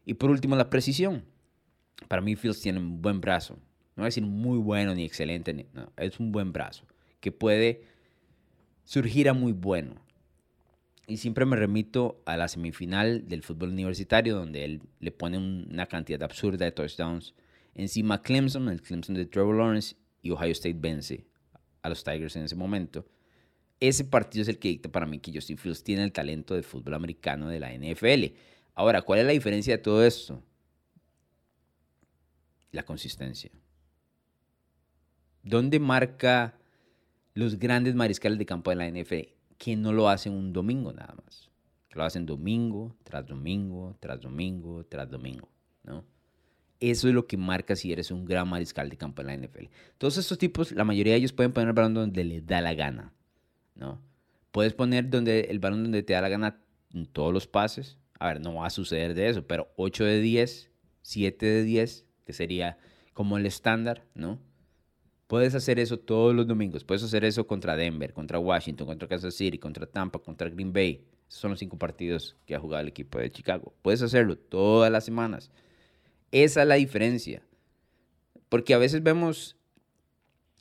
Y 0.04 0.14
por 0.14 0.30
último, 0.30 0.56
la 0.56 0.70
precisión. 0.70 1.24
Para 2.08 2.22
mí 2.22 2.36
Fields 2.36 2.60
tiene 2.60 2.78
un 2.78 3.02
buen 3.02 3.20
brazo. 3.20 3.54
No 3.54 4.02
voy 4.02 4.04
a 4.04 4.06
decir 4.06 4.24
muy 4.24 4.58
bueno 4.58 4.94
ni 4.94 5.04
excelente, 5.04 5.66
no, 5.72 5.90
es 5.96 6.20
un 6.20 6.30
buen 6.30 6.52
brazo 6.52 6.86
que 7.20 7.32
puede 7.32 7.82
surgirá 8.86 9.34
muy 9.34 9.52
bueno. 9.52 9.96
Y 11.06 11.18
siempre 11.18 11.44
me 11.44 11.56
remito 11.56 12.22
a 12.24 12.36
la 12.36 12.48
semifinal 12.48 13.28
del 13.28 13.42
fútbol 13.42 13.68
universitario, 13.68 14.34
donde 14.34 14.64
él 14.64 14.82
le 14.98 15.12
pone 15.12 15.36
una 15.38 15.86
cantidad 15.86 16.22
absurda 16.22 16.64
de 16.64 16.72
touchdowns 16.72 17.34
encima 17.74 18.22
Clemson, 18.22 18.70
el 18.70 18.80
Clemson 18.80 19.14
de 19.14 19.26
Trevor 19.26 19.56
Lawrence, 19.56 19.96
y 20.22 20.30
Ohio 20.30 20.52
State 20.52 20.78
vence 20.78 21.26
a 21.82 21.88
los 21.88 22.02
Tigers 22.02 22.34
en 22.36 22.44
ese 22.44 22.56
momento. 22.56 23.06
Ese 23.78 24.04
partido 24.04 24.42
es 24.42 24.48
el 24.48 24.58
que 24.58 24.68
dicta 24.68 24.90
para 24.90 25.06
mí 25.06 25.18
que 25.18 25.32
Justin 25.32 25.58
Fields 25.58 25.84
tiene 25.84 26.02
el 26.02 26.12
talento 26.12 26.54
de 26.54 26.62
fútbol 26.62 26.94
americano 26.94 27.48
de 27.48 27.60
la 27.60 27.72
NFL. 27.72 28.34
Ahora, 28.74 29.02
¿cuál 29.02 29.20
es 29.20 29.26
la 29.26 29.32
diferencia 29.32 29.76
de 29.76 29.82
todo 29.82 30.04
esto? 30.04 30.42
La 32.72 32.84
consistencia. 32.84 33.50
¿Dónde 35.42 35.78
marca 35.78 36.58
los 37.36 37.58
grandes 37.58 37.94
mariscales 37.94 38.38
de 38.38 38.46
campo 38.46 38.70
de 38.70 38.76
la 38.76 38.88
NFL 38.88 39.28
que 39.58 39.76
no 39.76 39.92
lo 39.92 40.08
hacen 40.08 40.32
un 40.32 40.54
domingo 40.54 40.92
nada 40.92 41.14
más. 41.22 41.50
Que 41.88 41.96
lo 41.96 42.04
hacen 42.04 42.24
domingo 42.24 42.96
tras 43.04 43.26
domingo, 43.26 43.94
tras 44.00 44.20
domingo, 44.20 44.84
tras 44.84 45.10
domingo, 45.10 45.48
¿no? 45.84 46.04
Eso 46.80 47.08
es 47.08 47.14
lo 47.14 47.26
que 47.26 47.36
marca 47.36 47.76
si 47.76 47.92
eres 47.92 48.10
un 48.10 48.24
gran 48.24 48.48
mariscal 48.48 48.88
de 48.88 48.96
campo 48.96 49.22
de 49.22 49.28
la 49.28 49.36
NFL. 49.36 49.66
Todos 49.98 50.16
estos 50.16 50.38
tipos, 50.38 50.72
la 50.72 50.84
mayoría 50.84 51.12
de 51.12 51.18
ellos 51.18 51.32
pueden 51.32 51.52
poner 51.52 51.68
el 51.68 51.74
balón 51.74 51.94
donde 51.94 52.24
les 52.24 52.46
da 52.46 52.62
la 52.62 52.72
gana, 52.72 53.12
¿no? 53.74 54.00
Puedes 54.50 54.72
poner 54.72 55.10
donde, 55.10 55.40
el 55.50 55.58
balón 55.58 55.82
donde 55.82 56.02
te 56.02 56.14
da 56.14 56.22
la 56.22 56.30
gana 56.30 56.58
en 56.94 57.04
todos 57.04 57.34
los 57.34 57.46
pases. 57.46 57.98
A 58.18 58.28
ver, 58.28 58.40
no 58.40 58.54
va 58.54 58.66
a 58.66 58.70
suceder 58.70 59.12
de 59.12 59.28
eso, 59.28 59.46
pero 59.46 59.70
8 59.76 60.04
de 60.04 60.20
10, 60.22 60.70
7 61.02 61.44
de 61.44 61.62
10, 61.64 62.06
que 62.24 62.32
sería 62.32 62.78
como 63.12 63.36
el 63.36 63.44
estándar, 63.44 64.06
¿no? 64.14 64.38
Puedes 65.26 65.54
hacer 65.54 65.78
eso 65.80 65.98
todos 65.98 66.34
los 66.34 66.46
domingos. 66.46 66.84
Puedes 66.84 67.02
hacer 67.02 67.24
eso 67.24 67.46
contra 67.46 67.76
Denver, 67.76 68.12
contra 68.12 68.38
Washington, 68.38 68.86
contra 68.86 69.08
Kansas 69.08 69.34
City, 69.34 69.58
contra 69.58 69.86
Tampa, 69.86 70.20
contra 70.20 70.48
Green 70.48 70.72
Bay. 70.72 71.04
Esos 71.28 71.40
son 71.40 71.50
los 71.50 71.58
cinco 71.58 71.76
partidos 71.76 72.36
que 72.46 72.54
ha 72.54 72.60
jugado 72.60 72.82
el 72.82 72.88
equipo 72.88 73.18
de 73.18 73.30
Chicago. 73.30 73.74
Puedes 73.82 74.02
hacerlo 74.02 74.38
todas 74.38 74.92
las 74.92 75.04
semanas. 75.04 75.50
Esa 76.30 76.62
es 76.62 76.68
la 76.68 76.76
diferencia. 76.76 77.42
Porque 78.48 78.74
a 78.74 78.78
veces 78.78 79.02
vemos, 79.02 79.56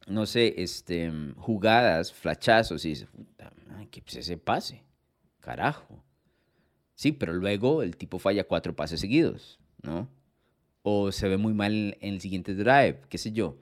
no 0.07 0.25
sé, 0.25 0.55
este, 0.57 1.11
jugadas, 1.37 2.11
flachazos 2.11 2.83
y 2.85 2.89
dices, 2.89 3.07
que 3.91 4.23
se 4.23 4.37
pase. 4.37 4.83
Carajo. 5.39 6.03
Sí, 6.95 7.11
pero 7.11 7.33
luego 7.33 7.83
el 7.83 7.97
tipo 7.97 8.17
falla 8.17 8.45
cuatro 8.45 8.75
pases 8.75 8.99
seguidos, 8.99 9.59
¿no? 9.83 10.09
O 10.81 11.11
se 11.11 11.27
ve 11.27 11.37
muy 11.37 11.53
mal 11.53 11.97
en 11.99 12.15
el 12.15 12.21
siguiente 12.21 12.55
drive, 12.55 13.01
qué 13.09 13.17
sé 13.17 13.31
yo. 13.31 13.57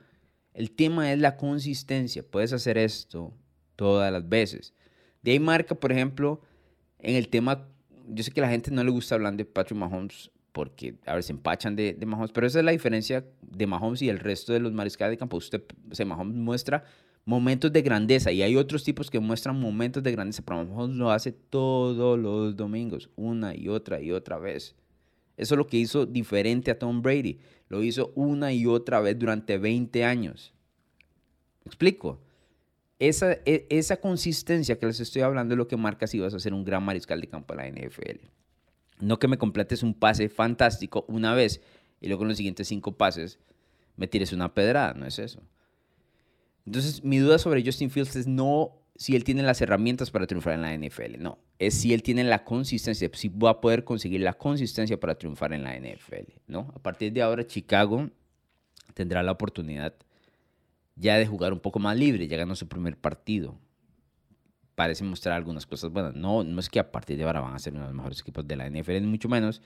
El 0.54 0.72
tema 0.72 1.12
es 1.12 1.20
la 1.20 1.38
consistencia. 1.38 2.24
Puedes 2.24 2.54
hacer 2.54 2.78
esto 2.78 3.34
todas 3.76 4.12
las 4.12 4.28
veces. 4.28 4.74
De 5.22 5.32
ahí 5.32 5.40
marca, 5.40 5.76
por 5.76 5.92
ejemplo, 5.92 6.42
en 7.00 7.16
el 7.16 7.30
tema, 7.30 7.68
yo 8.08 8.24
sé 8.24 8.32
que 8.32 8.42
a 8.42 8.44
la 8.44 8.50
gente 8.50 8.72
no 8.72 8.84
le 8.84 8.92
gusta 8.92 9.16
hablar 9.16 9.36
de 9.36 9.46
Patrick 9.46 9.78
Mahomes 9.78 10.32
porque, 10.52 10.96
a 11.08 11.16
ver, 11.16 11.24
se 11.24 11.34
empachan 11.34 11.76
de, 11.76 11.94
de, 11.94 12.06
Mahomes, 12.06 12.32
pero 12.32 12.46
esa 12.46 12.60
es 12.60 12.66
la 12.66 12.72
diferencia 12.72 13.26
de 13.42 13.68
Mahomes 13.68 14.04
y 14.04 14.10
el 14.10 14.20
resto 14.20 14.54
de 14.54 14.60
los 14.60 14.72
mariscales 14.72 15.14
de 15.14 15.18
campo. 15.18 15.38
Usted, 15.38 15.64
o 15.64 16.06
Mahomes 16.06 16.36
muestra 16.36 16.84
momentos 17.26 17.74
de 17.74 17.82
grandeza 17.82 18.32
y 18.32 18.44
hay 18.44 18.56
otros 18.56 18.84
tipos 18.84 19.10
que 19.10 19.20
muestran 19.20 19.60
momentos 19.60 20.04
de 20.04 20.12
grandeza, 20.12 20.44
pero 20.46 20.64
Mahomes 20.64 20.96
lo 20.96 21.12
hace 21.12 21.32
todos 21.32 22.20
los 22.20 22.56
domingos, 22.56 23.10
una 23.16 23.56
y 23.56 23.68
otra 23.68 24.00
y 24.00 24.12
otra 24.12 24.38
vez. 24.38 24.76
Eso 25.38 25.56
es 25.56 25.58
lo 25.58 25.68
que 25.68 25.78
hizo 25.78 26.06
diferente 26.06 26.72
a 26.72 26.78
Tom 26.78 27.02
Brady. 27.02 27.40
Lo 27.70 27.84
hizo 27.84 28.12
una 28.16 28.54
y 28.54 28.66
otra 28.66 29.00
vez 29.00 29.18
durante 29.18 29.58
20 29.58 30.04
años. 30.06 30.54
¿Me 31.63 31.70
explico? 31.70 32.22
Esa, 33.00 33.34
e, 33.46 33.66
esa 33.70 33.98
consistencia 33.98 34.78
que 34.78 34.86
les 34.86 35.00
estoy 35.00 35.24
hablando 35.24 35.54
es 35.54 35.58
lo 35.58 35.68
que 35.68 35.78
marca 35.78 36.08
si 36.08 36.20
vas 36.20 36.34
a 36.34 36.40
ser 36.40 36.54
un 36.54 36.63
gran 36.63 36.84
mariscal 36.84 37.20
de 37.20 37.28
campo 37.28 37.56
de 37.56 37.58
la 37.58 37.68
NFL. 37.68 38.28
No 39.00 39.18
que 39.20 39.28
me 39.28 39.38
completes 39.38 39.84
un 39.84 39.94
pase 39.94 40.30
fantástico 40.30 41.06
una 41.08 41.34
vez 41.34 41.62
y 42.00 42.08
luego 42.08 42.24
en 42.24 42.30
los 42.30 42.38
siguientes 42.38 42.68
cinco 42.68 42.96
pases 42.96 43.40
me 43.96 44.08
tires 44.08 44.34
una 44.34 44.54
pedrada, 44.54 44.94
no 44.94 45.06
es 45.06 45.20
eso. 45.20 45.42
Entonces, 46.66 47.04
mi 47.04 47.18
duda 47.18 47.40
sobre 47.40 47.63
Justin 47.63 47.90
Fields 47.90 48.16
es 48.16 48.28
no 48.28 48.83
si 48.96 49.16
él 49.16 49.24
tiene 49.24 49.44
las 49.44 49.62
herramientas 49.62 50.12
para 50.12 50.28
triunfar 50.28 50.54
en 50.54 50.62
la 50.62 50.78
NFL. 50.78 51.20
No, 51.20 51.40
es 51.60 51.74
si 51.74 51.94
él 51.94 52.04
tiene 52.04 52.24
la 52.24 52.44
consistencia, 52.44 53.10
si 53.14 53.30
va 53.30 53.52
a 53.52 53.62
poder 53.62 53.84
conseguir 53.84 54.22
la 54.22 54.34
consistencia 54.34 55.00
para 55.00 55.16
triunfar 55.16 55.54
en 55.54 55.64
la 55.64 55.76
NFL. 55.76 56.32
¿no? 56.48 56.72
A 56.76 56.80
partir 56.80 57.12
de 57.12 57.22
ahora, 57.22 57.46
Chicago 57.46 58.10
tendrá 58.94 59.24
la 59.24 59.32
oportunidad 59.32 59.96
ya 60.96 61.18
de 61.18 61.26
jugar 61.26 61.54
un 61.54 61.60
poco 61.60 61.80
más 61.80 61.98
libre, 61.98 62.28
ya 62.28 62.38
ganó 62.38 62.56
su 62.56 62.68
primer 62.68 62.98
partido. 62.98 63.58
Parece 64.76 65.04
mostrar 65.04 65.36
algunas 65.36 65.66
cosas 65.66 65.92
buenas. 65.92 66.16
No, 66.16 66.44
no 66.44 66.60
es 66.60 66.70
que 66.70 66.80
a 66.80 66.92
partir 66.92 67.18
de 67.18 67.24
ahora 67.24 67.42
van 67.42 67.54
a 67.54 67.60
ser 67.60 67.74
uno 67.74 67.82
de 67.82 67.88
los 67.88 67.96
mejores 67.96 68.20
equipos 68.20 68.48
de 68.48 68.56
la 68.56 68.70
NFL, 68.70 68.94
ni 68.94 69.08
mucho 69.08 69.30
menos, 69.30 69.62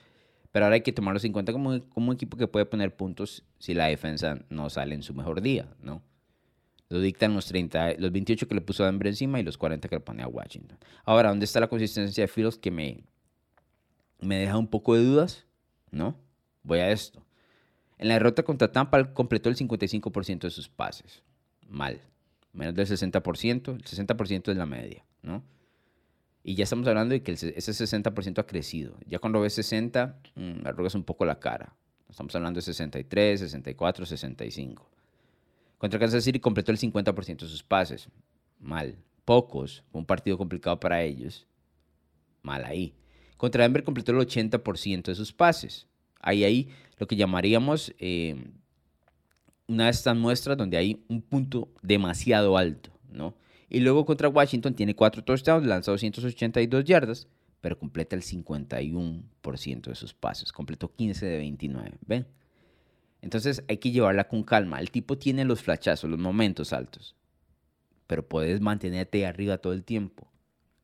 Pero 0.50 0.64
ahora 0.64 0.74
hay 0.74 0.80
que 0.80 0.92
tomarlos 0.92 1.24
en 1.24 1.32
cuenta 1.32 1.52
como, 1.52 1.80
como 1.90 2.08
un 2.08 2.14
equipo 2.14 2.38
que 2.38 2.48
puede 2.48 2.64
poner 2.64 2.96
puntos 2.96 3.44
si 3.58 3.74
la 3.74 3.86
defensa 3.86 4.38
no 4.48 4.70
sale 4.70 4.94
en 4.94 5.02
su 5.02 5.12
mejor 5.12 5.42
día, 5.42 5.68
¿no? 5.82 6.02
Lo 6.90 7.00
dictan 7.00 7.34
los, 7.34 7.46
30, 7.46 7.94
los 7.98 8.12
28 8.12 8.48
que 8.48 8.54
le 8.54 8.60
puso 8.62 8.84
Denver 8.84 9.08
encima 9.08 9.38
y 9.38 9.42
los 9.42 9.58
40 9.58 9.88
que 9.88 9.96
le 9.96 10.00
pone 10.00 10.22
a 10.22 10.28
Washington. 10.28 10.78
Ahora, 11.04 11.28
¿dónde 11.28 11.44
está 11.44 11.60
la 11.60 11.68
consistencia 11.68 12.24
de 12.24 12.28
Fields 12.28 12.56
que 12.56 12.70
me, 12.70 13.04
me 14.20 14.38
deja 14.38 14.56
un 14.56 14.68
poco 14.68 14.94
de 14.94 15.04
dudas? 15.04 15.44
¿No? 15.90 16.16
Voy 16.62 16.78
a 16.78 16.90
esto. 16.90 17.24
En 17.98 18.08
la 18.08 18.14
derrota 18.14 18.42
contra 18.42 18.72
Tampa 18.72 19.12
completó 19.12 19.48
el 19.48 19.56
55% 19.56 20.40
de 20.40 20.50
sus 20.50 20.68
pases. 20.68 21.22
Mal. 21.68 22.00
Menos 22.52 22.74
del 22.74 22.86
60%. 22.86 23.74
El 23.74 23.84
60% 23.84 24.50
es 24.50 24.56
la 24.56 24.66
media, 24.66 25.04
¿no? 25.22 25.44
Y 26.42 26.54
ya 26.54 26.64
estamos 26.64 26.86
hablando 26.86 27.12
de 27.12 27.22
que 27.22 27.32
ese 27.32 27.54
60% 27.54 28.38
ha 28.38 28.46
crecido. 28.46 28.96
Ya 29.06 29.18
cuando 29.18 29.40
ves 29.40 29.52
60, 29.54 30.18
mmm, 30.34 30.66
arrugas 30.66 30.94
un 30.94 31.04
poco 31.04 31.26
la 31.26 31.38
cara. 31.38 31.74
Estamos 32.08 32.34
hablando 32.34 32.58
de 32.58 32.62
63, 32.62 33.40
64, 33.40 34.06
65. 34.06 34.90
Contra 35.78 35.98
Kansas 35.98 36.24
City 36.24 36.40
completó 36.40 36.72
el 36.72 36.78
50% 36.78 37.38
de 37.38 37.48
sus 37.48 37.62
pases. 37.62 38.08
Mal. 38.58 38.98
Pocos. 39.24 39.84
un 39.92 40.04
partido 40.04 40.36
complicado 40.36 40.78
para 40.80 41.02
ellos. 41.02 41.46
Mal 42.42 42.64
ahí. 42.64 42.94
Contra 43.36 43.62
Denver 43.62 43.84
completó 43.84 44.12
el 44.12 44.18
80% 44.18 45.02
de 45.02 45.14
sus 45.14 45.32
pases. 45.32 45.86
Ahí 46.20 46.44
hay 46.44 46.68
lo 46.98 47.06
que 47.06 47.14
llamaríamos 47.14 47.94
eh, 47.98 48.36
una 49.68 49.84
de 49.84 49.90
estas 49.90 50.16
muestras 50.16 50.56
donde 50.56 50.76
hay 50.76 51.04
un 51.08 51.22
punto 51.22 51.68
demasiado 51.82 52.56
alto, 52.56 52.90
¿no? 53.10 53.34
Y 53.68 53.80
luego 53.80 54.06
contra 54.06 54.28
Washington 54.28 54.74
tiene 54.74 54.96
cuatro 54.96 55.22
touchdowns, 55.22 55.66
lanza 55.66 55.92
282 55.92 56.84
yardas, 56.84 57.28
pero 57.60 57.78
completa 57.78 58.16
el 58.16 58.22
51% 58.22 59.82
de 59.82 59.94
sus 59.94 60.14
pases. 60.14 60.52
Completó 60.52 60.90
15 60.94 61.26
de 61.26 61.36
29. 61.36 61.98
¿Ven? 62.06 62.26
Entonces 63.20 63.64
hay 63.68 63.78
que 63.78 63.90
llevarla 63.90 64.28
con 64.28 64.42
calma. 64.42 64.80
El 64.80 64.90
tipo 64.90 65.18
tiene 65.18 65.44
los 65.44 65.62
flachazos, 65.62 66.08
los 66.08 66.18
momentos 66.18 66.72
altos, 66.72 67.16
pero 68.06 68.26
puedes 68.26 68.60
mantenerte 68.60 69.26
arriba 69.26 69.58
todo 69.58 69.72
el 69.72 69.84
tiempo. 69.84 70.30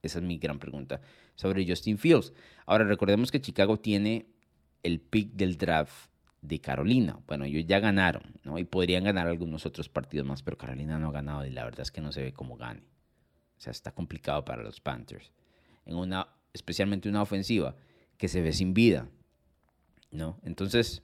Esa 0.02 0.18
es 0.18 0.24
mi 0.24 0.38
gran 0.38 0.58
pregunta 0.58 1.00
sobre 1.34 1.66
Justin 1.66 1.98
Fields. 1.98 2.32
Ahora 2.66 2.84
recordemos 2.84 3.30
que 3.30 3.40
Chicago 3.40 3.78
tiene 3.78 4.26
el 4.82 5.00
pick 5.00 5.32
del 5.32 5.56
draft 5.56 6.10
de 6.42 6.60
Carolina. 6.60 7.18
Bueno, 7.26 7.44
ellos 7.44 7.64
ya 7.66 7.80
ganaron, 7.80 8.22
¿no? 8.44 8.58
Y 8.58 8.64
podrían 8.64 9.04
ganar 9.04 9.26
algunos 9.26 9.64
otros 9.64 9.88
partidos 9.88 10.26
más, 10.26 10.42
pero 10.42 10.58
Carolina 10.58 10.98
no 10.98 11.08
ha 11.08 11.12
ganado 11.12 11.46
y 11.46 11.50
la 11.50 11.64
verdad 11.64 11.80
es 11.80 11.90
que 11.90 12.02
no 12.02 12.12
se 12.12 12.22
ve 12.22 12.32
como 12.32 12.56
gane. 12.56 12.82
O 13.56 13.60
sea, 13.60 13.70
está 13.70 13.92
complicado 13.92 14.44
para 14.44 14.62
los 14.62 14.80
Panthers. 14.80 15.32
En 15.86 15.96
una, 15.96 16.28
especialmente 16.52 17.08
una 17.08 17.22
ofensiva 17.22 17.74
que 18.18 18.28
se 18.28 18.42
ve 18.42 18.52
sin 18.52 18.74
vida, 18.74 19.08
¿no? 20.10 20.38
Entonces, 20.44 21.02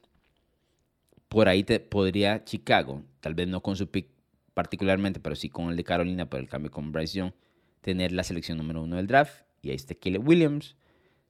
por 1.31 1.49
ahí 1.49 1.63
te, 1.63 1.79
podría 1.79 2.45
Chicago, 2.45 3.05
tal 3.21 3.35
vez 3.35 3.47
no 3.47 3.63
con 3.63 3.77
su 3.77 3.89
pick 3.89 4.09
particularmente, 4.53 5.21
pero 5.21 5.37
sí 5.37 5.49
con 5.49 5.71
el 5.71 5.77
de 5.77 5.85
Carolina 5.85 6.29
por 6.29 6.41
el 6.41 6.49
cambio 6.49 6.73
con 6.73 6.91
Bryce 6.91 7.19
Young, 7.19 7.33
tener 7.83 8.11
la 8.11 8.25
selección 8.25 8.59
número 8.59 8.83
uno 8.83 8.97
del 8.97 9.07
draft. 9.07 9.45
Y 9.63 9.71
ahí 9.71 9.77
está 9.77 9.95
Kelly 9.95 10.19
Williams, 10.19 10.75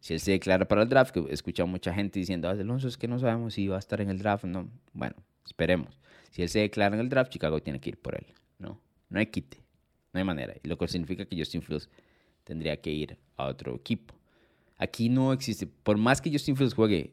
si 0.00 0.14
él 0.14 0.20
se 0.20 0.30
declara 0.30 0.66
para 0.66 0.82
el 0.82 0.88
draft, 0.88 1.12
que 1.12 1.20
he 1.20 1.34
escuchado 1.34 1.66
mucha 1.66 1.92
gente 1.92 2.18
diciendo, 2.18 2.48
ah, 2.48 2.52
Alonso, 2.52 2.88
es 2.88 2.96
que 2.96 3.08
no 3.08 3.18
sabemos 3.18 3.52
si 3.52 3.68
va 3.68 3.76
a 3.76 3.78
estar 3.78 4.00
en 4.00 4.08
el 4.08 4.18
draft 4.18 4.44
no. 4.44 4.70
Bueno, 4.94 5.16
esperemos. 5.44 6.00
Si 6.30 6.40
él 6.40 6.48
se 6.48 6.60
declara 6.60 6.94
en 6.94 7.02
el 7.02 7.10
draft, 7.10 7.30
Chicago 7.30 7.60
tiene 7.60 7.78
que 7.78 7.90
ir 7.90 7.98
por 7.98 8.14
él. 8.14 8.26
No, 8.58 8.80
no 9.10 9.18
hay 9.18 9.26
quite. 9.26 9.58
No 10.14 10.18
hay 10.18 10.24
manera. 10.24 10.54
Lo 10.62 10.78
que 10.78 10.88
significa 10.88 11.26
que 11.26 11.36
Justin 11.36 11.60
Fields 11.60 11.90
tendría 12.44 12.80
que 12.80 12.90
ir 12.90 13.18
a 13.36 13.44
otro 13.44 13.76
equipo. 13.76 14.14
Aquí 14.78 15.10
no 15.10 15.34
existe, 15.34 15.66
por 15.66 15.98
más 15.98 16.22
que 16.22 16.32
Justin 16.32 16.56
Fields 16.56 16.72
juegue 16.72 17.12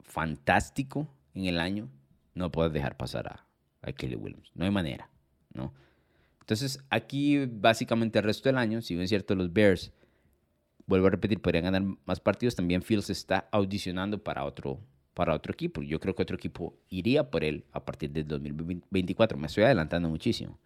fantástico 0.00 1.06
en 1.34 1.44
el 1.44 1.60
año, 1.60 1.90
no 2.34 2.50
puedes 2.50 2.72
dejar 2.72 2.96
pasar 2.96 3.46
a, 3.82 3.92
Kelly 3.92 4.16
Williams. 4.16 4.50
No 4.54 4.64
hay 4.64 4.70
manera, 4.70 5.10
¿no? 5.52 5.72
Entonces, 6.40 6.78
aquí 6.88 7.46
básicamente 7.46 8.18
el 8.18 8.24
resto 8.24 8.48
del 8.48 8.58
año, 8.58 8.80
si 8.80 8.94
bien 8.94 9.04
es 9.04 9.10
cierto, 9.10 9.34
los 9.34 9.52
Bears 9.52 9.92
vuelvo 10.86 11.06
a 11.08 11.10
repetir, 11.10 11.40
podrían 11.40 11.64
ganar 11.64 11.82
más 12.04 12.20
partidos. 12.20 12.54
También 12.54 12.82
Fields 12.82 13.10
está 13.10 13.48
audicionando 13.50 14.22
para 14.22 14.44
otro, 14.44 14.80
para 15.14 15.34
otro 15.34 15.52
equipo. 15.52 15.82
Yo 15.82 16.00
creo 16.00 16.14
que 16.14 16.22
otro 16.22 16.36
equipo 16.36 16.76
iría 16.88 17.30
por 17.30 17.44
él 17.44 17.64
a 17.72 17.84
partir 17.84 18.10
del 18.10 18.26
2024. 18.28 19.38
Me 19.38 19.46
estoy 19.46 19.64
adelantando 19.64 20.08
muchísimo. 20.08 20.58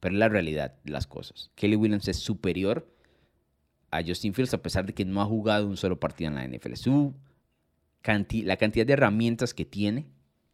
Pero 0.00 0.14
es 0.14 0.18
la 0.18 0.28
realidad 0.28 0.76
de 0.84 0.92
las 0.92 1.06
cosas. 1.06 1.50
Kelly 1.54 1.76
Williams 1.76 2.08
es 2.08 2.18
superior 2.18 2.88
a 3.90 4.02
Justin 4.02 4.34
Fields 4.34 4.54
a 4.54 4.62
pesar 4.62 4.86
de 4.86 4.94
que 4.94 5.04
no 5.04 5.20
ha 5.20 5.26
jugado 5.26 5.66
un 5.66 5.76
solo 5.76 5.98
partido 5.98 6.28
en 6.28 6.36
la 6.36 6.46
NFL. 6.46 6.74
Su 6.74 7.14
la 8.02 8.56
cantidad 8.56 8.86
de 8.86 8.92
herramientas 8.92 9.52
que 9.52 9.64
tiene 9.66 10.06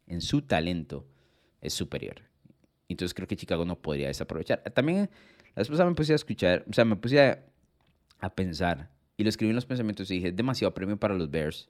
en 0.07 0.21
su 0.21 0.41
talento 0.41 1.05
es 1.61 1.73
superior. 1.73 2.21
Entonces 2.89 3.13
creo 3.13 3.27
que 3.27 3.35
Chicago 3.35 3.65
no 3.65 3.79
podría 3.81 4.07
desaprovechar. 4.07 4.61
También 4.73 5.09
la 5.55 5.61
esposa 5.61 5.85
me 5.85 5.93
puse 5.93 6.13
a 6.13 6.15
escuchar, 6.15 6.65
o 6.69 6.73
sea, 6.73 6.85
me 6.85 6.95
puse 6.95 7.19
a, 7.19 7.43
pensar 8.35 8.89
y 9.15 9.23
lo 9.23 9.29
escribí 9.29 9.49
en 9.49 9.55
los 9.55 9.65
pensamientos 9.65 10.09
y 10.11 10.15
dije, 10.15 10.29
es 10.29 10.35
demasiado 10.35 10.73
premio 10.73 10.97
para 10.97 11.13
los 11.13 11.29
Bears 11.29 11.69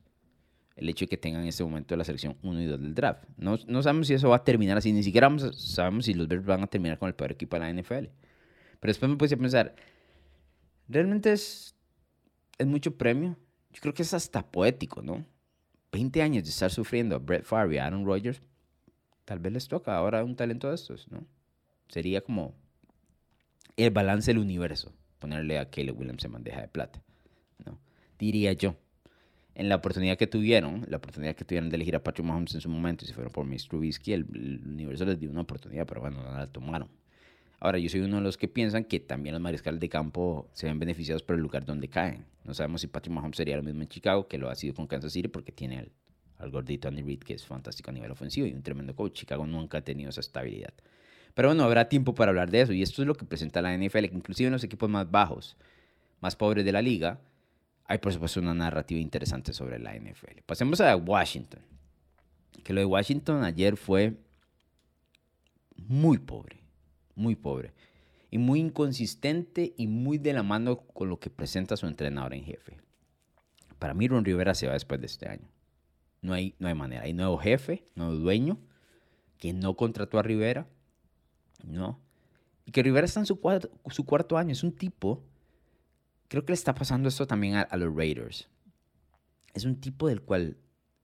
el 0.76 0.90
hecho 0.90 1.06
de 1.06 1.10
que 1.10 1.18
tengan 1.18 1.42
en 1.42 1.48
este 1.48 1.64
momento 1.64 1.96
la 1.96 2.04
selección 2.04 2.38
1 2.44 2.62
y 2.62 2.66
2 2.66 2.82
del 2.82 2.94
draft. 2.94 3.24
No, 3.38 3.58
no, 3.68 3.82
sabemos 3.82 4.08
si 4.08 4.14
eso 4.14 4.30
va 4.30 4.38
a 4.38 4.44
terminar 4.44 4.78
así, 4.78 4.92
ni 4.94 5.04
siquiera 5.04 5.30
sabemos 5.54 6.06
si 6.06 6.14
los 6.14 6.28
Bears 6.28 6.46
van 6.46 6.64
a 6.64 6.68
terminar 6.68 7.00
con 7.00 7.08
el 7.08 7.16
peor 7.16 7.32
equipo 7.32 7.58
de 7.58 7.62
la 7.62 7.74
NFL. 7.74 8.06
Pero 8.80 8.92
después 8.92 9.10
me 9.10 9.18
puse 9.18 9.34
a 9.34 9.38
pensar, 9.38 9.76
realmente 10.88 11.32
es, 11.32 11.76
es 12.58 12.68
mucho 12.68 12.96
premio. 12.96 13.38
Yo 13.72 13.82
creo 13.82 13.94
que 13.94 14.04
es 14.04 14.14
hasta 14.14 14.46
poético, 14.52 15.02
¿no? 15.02 15.26
20 15.92 16.22
años 16.22 16.44
de 16.44 16.50
estar 16.50 16.72
sufriendo 16.72 17.16
a 17.16 17.20
Brett 17.20 17.46
Favre 17.46 17.76
y 17.76 17.78
a 17.80 17.86
Aaron 17.86 18.06
Rodgers, 18.06 18.42
tal 19.26 19.40
vez 19.40 19.54
les 19.54 19.68
toca 19.68 19.96
ahora 19.96 20.24
un 20.24 20.36
talento 20.36 20.70
de 20.70 20.76
estos, 20.76 21.08
¿no? 21.12 21.26
Sería 21.90 22.22
como 22.22 22.54
el 23.76 23.92
balance 23.92 24.32
del 24.32 24.40
universo, 24.40 24.94
ponerle 25.20 25.60
a 25.60 25.70
Caleb 25.70 25.98
Williams 25.98 26.26
en 26.26 26.32
bandeja 26.32 26.62
de 26.62 26.68
plata 26.68 27.02
diría 28.18 28.54
yo. 28.54 28.76
En 29.56 29.70
la 29.70 29.76
oportunidad 29.76 30.18
que 30.18 30.28
tuvieron, 30.28 30.86
la 30.88 30.98
oportunidad 30.98 31.36
que 31.36 31.44
tuvieron 31.44 31.70
de 31.70 31.78
elegir 31.78 31.96
a 31.96 32.04
Patrick 32.04 32.28
Mahomes 32.28 32.54
en 32.54 32.62
su 32.62 32.70
momento, 32.70 33.06
si 33.06 33.14
fueron 33.14 33.32
por 33.32 33.46
Mr. 33.46 33.70
Trubisky, 33.70 34.14
el, 34.14 34.26
universo 34.66 35.06
les 35.06 35.20
dio 35.20 35.32
una 35.32 35.42
oportunidad, 35.42 35.88
pero 35.88 36.02
bueno, 36.02 36.22
no 36.22 36.32
la 36.32 36.46
tomaron. 36.46 36.90
Ahora, 37.60 37.80
yo 37.80 37.90
soy 37.90 38.02
uno 38.02 38.18
de 38.18 38.22
los 38.22 38.38
que 38.38 38.48
piensan 38.48 38.84
que 38.84 39.00
también 39.00 39.34
los 39.34 39.42
mariscales 39.42 39.80
de 39.80 39.90
campo 39.90 40.50
se 40.54 40.68
ven 40.68 40.78
beneficiados 40.78 41.24
por 41.24 41.36
el 41.36 41.42
lugar 41.42 41.66
donde 41.66 41.88
caen. 41.88 42.26
No 42.44 42.54
sabemos 42.54 42.82
si 42.82 42.88
Patrick 42.88 43.14
Mahomes 43.14 43.38
sería 43.38 43.58
lo 43.58 43.64
mismo 43.64 43.82
en 43.82 43.88
Chicago, 43.88 44.28
que 44.28 44.38
lo 44.38 44.50
ha 44.50 44.56
sido 44.56 44.76
con 44.76 44.86
Kansas 44.88 45.12
City, 45.12 45.28
porque 45.28 45.52
tiene 45.52 45.80
al, 45.80 45.92
al 46.38 46.52
gordito 46.52 46.88
Andy 46.88 47.02
Reid, 47.02 47.20
que 47.20 47.34
es 47.34 47.46
fantástico 47.46 47.90
a 47.90 47.94
nivel 47.94 48.12
ofensivo 48.12 48.46
y 48.46 48.54
un 48.54 48.62
tremendo 48.62 48.96
coach. 48.96 49.14
Chicago 49.14 49.48
nunca 49.48 49.80
ha 49.80 49.82
tenido 49.82 50.10
esa 50.10 50.22
estabilidad. 50.22 50.74
Pero 51.34 51.50
bueno, 51.50 51.64
habrá 51.64 51.90
tiempo 51.90 52.16
para 52.16 52.30
hablar 52.30 52.50
de 52.50 52.62
eso. 52.62 52.74
Y 52.74 52.82
esto 52.82 53.02
es 53.02 53.08
lo 53.08 53.16
que 53.16 53.26
presenta 53.26 53.62
la 53.62 53.76
NFL, 53.76 54.06
que 54.06 54.16
inclusive 54.16 54.48
en 54.48 54.54
los 54.54 54.64
equipos 54.64 54.90
más 54.90 55.10
bajos, 55.10 55.58
más 56.20 56.36
pobres 56.36 56.66
de 56.66 56.72
la 56.72 56.82
liga, 56.82 57.20
hay 57.86 58.00
por 58.00 58.14
supuesto 58.14 58.40
una 58.40 58.54
narrativa 58.54 59.00
interesante 59.00 59.54
sobre 59.54 59.80
la 59.80 59.96
NFL. 59.96 60.42
Pasemos 60.46 60.82
a 60.82 60.96
Washington. 60.96 61.62
Que 62.64 62.74
lo 62.74 62.82
de 62.82 62.86
Washington 62.86 63.44
ayer 63.44 63.78
fue 63.78 64.14
muy 65.76 66.18
pobre, 66.18 66.58
muy 67.18 67.36
pobre. 67.36 67.74
Y 68.32 68.38
muy 68.38 68.60
inconsistente 68.60 69.74
y 69.78 69.88
muy 69.88 70.18
de 70.18 70.34
la 70.34 70.44
mano 70.44 70.78
con 70.78 71.10
lo 71.10 71.20
que 71.20 71.30
presenta 71.30 71.76
su 71.76 71.88
entrenador 71.88 72.34
en 72.34 72.44
jefe. 72.44 72.78
Para 73.80 73.94
mí 73.94 74.08
Ron 74.08 74.24
Rivera 74.24 74.56
se 74.56 74.68
va 74.68 74.74
después 74.74 75.00
de 75.02 75.08
este 75.08 75.28
año. 75.28 75.50
No 76.22 76.34
hay, 76.34 76.56
no 76.60 76.70
hay 76.70 76.74
manera. 76.74 77.04
Hay 77.04 77.14
nuevo 77.14 77.38
jefe, 77.38 77.86
nuevo 77.96 78.14
dueño, 78.14 78.58
que 79.38 79.54
no 79.54 79.76
contrató 79.76 80.20
a 80.20 80.24
Rivera. 80.24 80.68
No. 81.66 82.00
Y 82.66 82.72
que 82.72 82.84
Rivera 82.84 83.06
está 83.06 83.20
en 83.20 83.26
su 83.26 83.40
cuarto, 83.40 83.70
su 83.90 84.06
cuarto 84.06 84.38
año. 84.38 84.52
Es 84.52 84.64
un 84.64 84.72
tipo 84.72 85.24
creo 86.28 86.46
que 86.46 86.52
le 86.52 86.56
está 86.56 86.76
pasando 86.76 87.10
esto 87.10 87.28
también 87.28 87.56
a, 87.56 87.78
los 87.78 87.96
Raiders. 87.96 88.48
Es 89.54 89.66
un 89.66 89.80
tipo 89.80 90.08
del 90.08 90.22
cual 90.22 90.58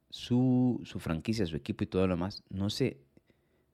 su, 0.10 0.82
su, 0.84 1.00
franquicia, 1.00 1.46
su 1.46 1.56
equipo 1.56 1.84
y 1.84 1.88
todo 1.88 2.06
lo 2.08 2.16
demás, 2.16 2.44
no 2.50 2.70
se, 2.70 3.00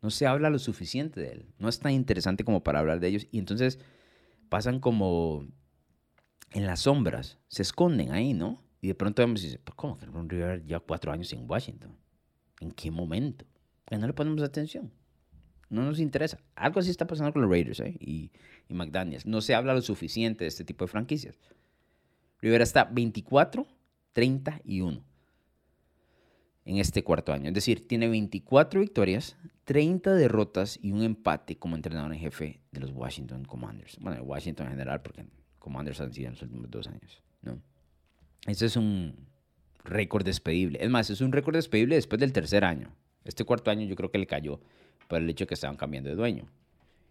no 0.01 0.09
se 0.09 0.27
habla 0.27 0.49
lo 0.49 0.59
suficiente 0.59 1.19
de 1.19 1.31
él. 1.31 1.45
No 1.57 1.69
es 1.69 1.79
tan 1.79 1.91
interesante 1.91 2.43
como 2.43 2.63
para 2.63 2.79
hablar 2.79 2.99
de 2.99 3.07
ellos. 3.07 3.27
Y 3.31 3.39
entonces 3.39 3.79
pasan 4.47 4.79
como 4.79 5.47
en 6.51 6.65
las 6.65 6.81
sombras, 6.81 7.37
se 7.47 7.61
esconden 7.61 8.11
ahí, 8.11 8.33
¿no? 8.33 8.63
Y 8.81 8.87
de 8.87 8.95
pronto 8.95 9.21
vemos 9.21 9.41
y 9.41 9.47
dice, 9.47 9.59
pues, 9.59 9.75
¿cómo 9.75 9.97
que 9.97 10.05
Ron 10.05 10.29
Rivera 10.29 10.61
ya 10.65 10.79
cuatro 10.79 11.11
años 11.11 11.31
en 11.33 11.49
Washington? 11.49 11.95
¿En 12.61 12.71
qué 12.71 12.91
momento? 12.91 13.45
Pues 13.85 13.99
no 13.99 14.07
le 14.07 14.13
ponemos 14.13 14.41
atención. 14.41 14.91
No 15.69 15.83
nos 15.83 15.99
interesa. 15.99 16.39
Algo 16.55 16.79
así 16.79 16.89
está 16.89 17.05
pasando 17.05 17.31
con 17.33 17.41
los 17.41 17.51
Raiders 17.51 17.79
¿eh? 17.81 17.95
y, 17.99 18.31
y 18.67 18.73
McDaniels. 18.73 19.25
No 19.25 19.41
se 19.41 19.53
habla 19.53 19.73
lo 19.73 19.81
suficiente 19.81 20.45
de 20.45 20.47
este 20.47 20.63
tipo 20.63 20.85
de 20.85 20.91
franquicias. 20.91 21.37
Rivera 22.41 22.63
está 22.63 22.85
24, 22.85 23.67
31 24.13 25.08
en 26.69 26.77
este 26.77 27.03
cuarto 27.03 27.33
año. 27.33 27.47
Es 27.47 27.55
decir, 27.55 27.87
tiene 27.87 28.07
24 28.07 28.79
victorias, 28.79 29.35
30 29.63 30.13
derrotas 30.13 30.77
y 30.79 30.91
un 30.91 31.01
empate 31.01 31.57
como 31.57 31.75
entrenador 31.75 32.13
en 32.13 32.19
jefe 32.19 32.61
de 32.71 32.79
los 32.79 32.91
Washington 32.91 33.43
Commanders. 33.43 33.97
Bueno, 33.99 34.21
Washington 34.21 34.67
en 34.67 34.73
general, 34.73 35.01
porque 35.01 35.25
Commanders 35.57 35.99
han 35.99 36.13
sido 36.13 36.27
en 36.27 36.33
los 36.33 36.43
últimos 36.43 36.69
dos 36.69 36.85
años. 36.85 37.23
¿no? 37.41 37.59
Ese 38.45 38.67
es 38.67 38.75
un 38.75 39.15
récord 39.83 40.23
despedible. 40.23 40.77
Es 40.79 40.91
más, 40.91 41.09
es 41.09 41.21
un 41.21 41.31
récord 41.31 41.55
despedible 41.55 41.95
después 41.95 42.19
del 42.19 42.33
tercer 42.33 42.63
año. 42.63 42.93
Este 43.25 43.43
cuarto 43.45 43.71
año 43.71 43.87
yo 43.87 43.95
creo 43.95 44.11
que 44.11 44.19
le 44.19 44.27
cayó 44.27 44.61
por 45.07 45.19
el 45.19 45.27
hecho 45.27 45.45
de 45.45 45.47
que 45.47 45.55
estaban 45.55 45.75
cambiando 45.75 46.11
de 46.11 46.15
dueño 46.15 46.45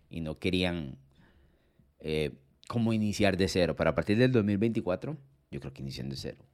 y 0.08 0.20
no 0.20 0.38
querían 0.38 0.98
eh, 1.98 2.30
como 2.68 2.92
iniciar 2.92 3.36
de 3.36 3.48
cero. 3.48 3.74
Para 3.74 3.90
a 3.90 3.94
partir 3.96 4.18
del 4.18 4.30
2024, 4.30 5.16
yo 5.50 5.58
creo 5.58 5.72
que 5.72 5.82
inician 5.82 6.08
de 6.08 6.16
cero. 6.16 6.44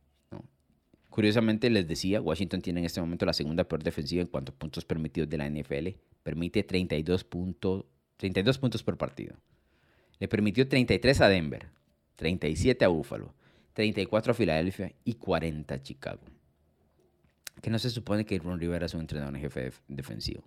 Curiosamente 1.14 1.70
les 1.70 1.86
decía, 1.86 2.20
Washington 2.20 2.60
tiene 2.60 2.80
en 2.80 2.86
este 2.86 3.00
momento 3.00 3.24
la 3.24 3.32
segunda 3.32 3.62
peor 3.62 3.84
defensiva 3.84 4.20
en 4.20 4.26
cuanto 4.26 4.50
a 4.50 4.54
puntos 4.56 4.84
permitidos 4.84 5.30
de 5.30 5.38
la 5.38 5.48
NFL. 5.48 5.90
Permite 6.24 6.64
32, 6.64 7.24
32 8.16 8.58
puntos 8.58 8.82
por 8.82 8.98
partido. 8.98 9.36
Le 10.18 10.26
permitió 10.26 10.66
33 10.66 11.20
a 11.20 11.28
Denver, 11.28 11.68
37 12.16 12.84
a 12.84 12.88
Buffalo, 12.88 13.32
34 13.74 14.32
a 14.32 14.34
Filadelfia 14.34 14.92
y 15.04 15.14
40 15.14 15.72
a 15.76 15.82
Chicago. 15.84 16.24
Que 17.62 17.70
no 17.70 17.78
se 17.78 17.90
supone 17.90 18.26
que 18.26 18.36
Ron 18.40 18.58
Rivera 18.58 18.86
es 18.86 18.94
un 18.94 19.02
entrenador 19.02 19.36
en 19.36 19.40
jefe 19.40 19.70
defensivo. 19.86 20.42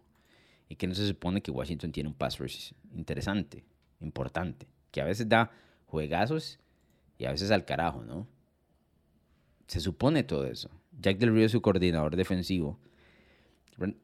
Y 0.67 0.75
que 0.75 0.85
no 0.85 0.95
se 0.95 1.07
supone 1.07 1.39
que 1.39 1.49
Washington 1.49 1.93
tiene 1.93 2.09
un 2.09 2.15
pass 2.15 2.39
rush 2.39 2.73
interesante, 2.93 3.63
importante. 4.01 4.67
Que 4.91 4.99
a 4.99 5.05
veces 5.05 5.29
da 5.29 5.49
juegazos 5.85 6.59
y 7.17 7.23
a 7.23 7.31
veces 7.31 7.51
al 7.51 7.63
carajo, 7.63 8.03
¿no? 8.03 8.27
Se 9.67 9.79
supone 9.79 10.23
todo 10.23 10.45
eso. 10.45 10.69
Jack 10.99 11.17
Del 11.17 11.33
Rio 11.33 11.45
es 11.45 11.51
su 11.51 11.61
coordinador 11.61 12.15
defensivo. 12.15 12.79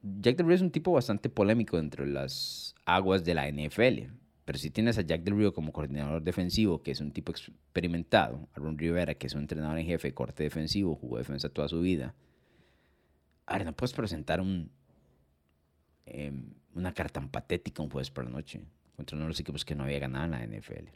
Jack 0.03 0.37
Del 0.37 0.45
Rio 0.45 0.55
es 0.55 0.61
un 0.61 0.71
tipo 0.71 0.91
bastante 0.91 1.29
polémico 1.29 1.77
dentro 1.77 2.05
de 2.05 2.11
las 2.11 2.75
aguas 2.85 3.23
de 3.23 3.33
la 3.33 3.49
NFL. 3.49 4.11
Pero 4.45 4.59
si 4.59 4.69
tienes 4.69 4.97
a 4.97 5.01
Jack 5.01 5.23
Del 5.23 5.37
Rio 5.37 5.53
como 5.53 5.71
coordinador 5.71 6.21
defensivo, 6.21 6.83
que 6.83 6.91
es 6.91 6.99
un 6.99 7.11
tipo 7.11 7.31
experimentado, 7.31 8.47
a 8.53 8.59
Ron 8.59 8.77
Rivera, 8.77 9.15
que 9.15 9.27
es 9.27 9.33
un 9.33 9.41
entrenador 9.41 9.79
en 9.79 9.85
jefe 9.85 10.13
corte 10.13 10.43
defensivo, 10.43 10.95
jugó 10.95 11.17
defensa 11.17 11.49
toda 11.49 11.69
su 11.69 11.79
vida, 11.79 12.13
ahora 13.45 13.63
no 13.63 13.73
puedes 13.73 13.93
presentar 13.93 14.41
un, 14.41 14.69
em, 16.05 16.53
una 16.75 16.93
carta 16.93 17.21
tan 17.21 17.29
patética 17.29 17.81
un 17.81 17.89
jueves 17.89 18.11
por 18.11 18.25
la 18.25 18.31
noche 18.31 18.65
contra 18.97 19.15
uno 19.15 19.25
de 19.25 19.29
los 19.29 19.39
equipos 19.39 19.63
que 19.63 19.75
no 19.75 19.83
había 19.83 19.99
ganado 19.99 20.25
en 20.25 20.31
la 20.31 20.43
NFL. 20.43 20.89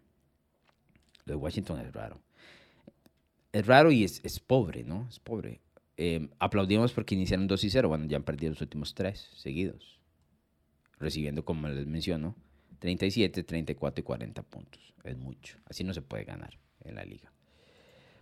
Lo 1.25 1.33
de 1.33 1.35
Washington 1.35 1.79
es 1.79 1.93
raro. 1.93 2.19
Es 3.57 3.65
raro 3.65 3.91
y 3.91 4.03
es, 4.03 4.21
es 4.23 4.39
pobre, 4.39 4.83
¿no? 4.83 5.07
Es 5.09 5.19
pobre. 5.19 5.61
Em, 5.95 6.29
aplaudimos 6.37 6.93
porque 6.93 7.15
iniciaron 7.15 7.47
2 7.47 7.63
y 7.63 7.69
0. 7.71 7.89
Bueno, 7.89 8.05
ya 8.05 8.17
han 8.17 8.23
perdido 8.23 8.51
los 8.51 8.61
últimos 8.61 8.93
tres 8.93 9.31
seguidos. 9.35 9.99
Recibiendo, 10.99 11.43
como 11.43 11.67
les 11.67 11.87
menciono, 11.87 12.35
37, 12.77 13.41
34 13.41 13.99
y 13.99 14.03
40 14.03 14.43
puntos. 14.43 14.93
Es 15.03 15.17
mucho. 15.17 15.57
Así 15.65 15.83
no 15.83 15.95
se 15.95 16.03
puede 16.03 16.23
ganar 16.25 16.59
en 16.83 16.93
la 16.93 17.03
liga. 17.03 17.33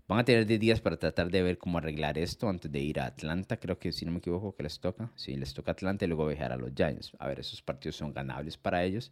Van 0.07 0.19
a 0.19 0.23
tener 0.23 0.45
10 0.45 0.57
días 0.57 0.79
para 0.79 0.95
tratar 0.95 1.29
de 1.29 1.43
ver 1.43 1.57
cómo 1.57 1.79
arreglar 1.79 2.17
esto 2.17 2.47
antes 2.47 2.71
de 2.71 2.79
ir 2.79 3.01
a 3.01 3.07
Atlanta. 3.07 3.57
Creo 3.57 3.77
que, 3.77 3.91
si 3.91 4.05
no 4.05 4.13
me 4.13 4.19
equivoco, 4.19 4.55
que 4.55 4.63
les 4.63 4.79
toca. 4.79 5.11
Sí, 5.17 5.35
les 5.35 5.53
toca 5.53 5.73
Atlanta 5.73 6.05
y 6.05 6.07
luego 6.07 6.27
viajar 6.27 6.53
a 6.53 6.55
los 6.55 6.71
Giants. 6.73 7.11
A 7.19 7.27
ver, 7.27 7.41
esos 7.41 7.61
partidos 7.61 7.97
son 7.97 8.13
ganables 8.13 8.55
para 8.55 8.85
ellos. 8.85 9.11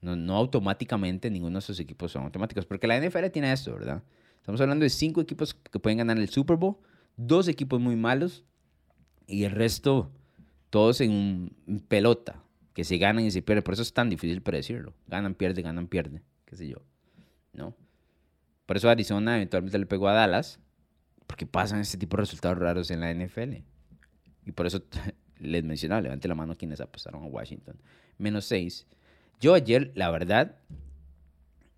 No, 0.00 0.16
no 0.16 0.34
automáticamente, 0.34 1.30
ninguno 1.30 1.52
de 1.52 1.58
esos 1.60 1.78
equipos 1.78 2.10
son 2.10 2.24
automáticos. 2.24 2.66
Porque 2.66 2.88
la 2.88 2.98
NFL 2.98 3.28
tiene 3.30 3.52
esto, 3.52 3.74
¿verdad? 3.74 4.02
Estamos 4.42 4.60
hablando 4.60 4.82
de 4.82 4.90
cinco 4.90 5.20
equipos 5.20 5.54
que 5.54 5.78
pueden 5.78 5.98
ganar 5.98 6.18
el 6.18 6.28
Super 6.28 6.56
Bowl, 6.56 6.78
dos 7.16 7.46
equipos 7.46 7.80
muy 7.80 7.94
malos 7.94 8.44
y 9.28 9.44
el 9.44 9.52
resto 9.52 10.10
todos 10.68 11.00
en 11.00 11.54
pelota 11.86 12.42
que 12.74 12.82
se 12.82 12.98
ganan 12.98 13.24
y 13.24 13.30
se 13.30 13.40
pierden. 13.40 13.62
Por 13.62 13.74
eso 13.74 13.82
es 13.82 13.92
tan 13.92 14.10
difícil 14.10 14.42
predecirlo. 14.42 14.94
Ganan, 15.06 15.36
pierden, 15.36 15.62
ganan, 15.62 15.86
pierden. 15.86 16.24
Qué 16.44 16.56
sé 16.56 16.66
yo. 16.66 16.78
¿No? 17.52 17.76
Por 18.66 18.78
eso 18.78 18.90
Arizona 18.90 19.36
eventualmente 19.36 19.78
le 19.78 19.86
pegó 19.86 20.08
a 20.08 20.12
Dallas. 20.12 20.58
Porque 21.28 21.46
pasan 21.46 21.78
este 21.78 21.96
tipo 21.96 22.16
de 22.16 22.22
resultados 22.22 22.58
raros 22.58 22.90
en 22.90 22.98
la 22.98 23.14
NFL. 23.14 23.58
Y 24.44 24.50
por 24.52 24.66
eso 24.66 24.82
les 25.38 25.62
mencionaba, 25.62 26.00
levante 26.00 26.26
la 26.26 26.34
mano 26.34 26.56
quienes 26.56 26.80
apostaron 26.80 27.22
a 27.22 27.26
Washington. 27.26 27.76
Menos 28.18 28.46
6. 28.46 28.88
Yo 29.40 29.54
ayer, 29.54 29.92
la 29.94 30.10
verdad, 30.10 30.56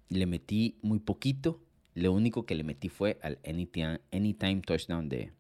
le 0.09 0.25
metí 0.25 0.79
muy 0.81 0.99
poquito. 0.99 1.61
Lo 1.95 2.13
único 2.13 2.45
que 2.45 2.55
le 2.55 2.65
metí 2.65 2.89
fue 2.89 3.19
al 3.23 3.39
anytime, 3.45 4.61
touchdown 4.63 5.09
de, 5.09 5.33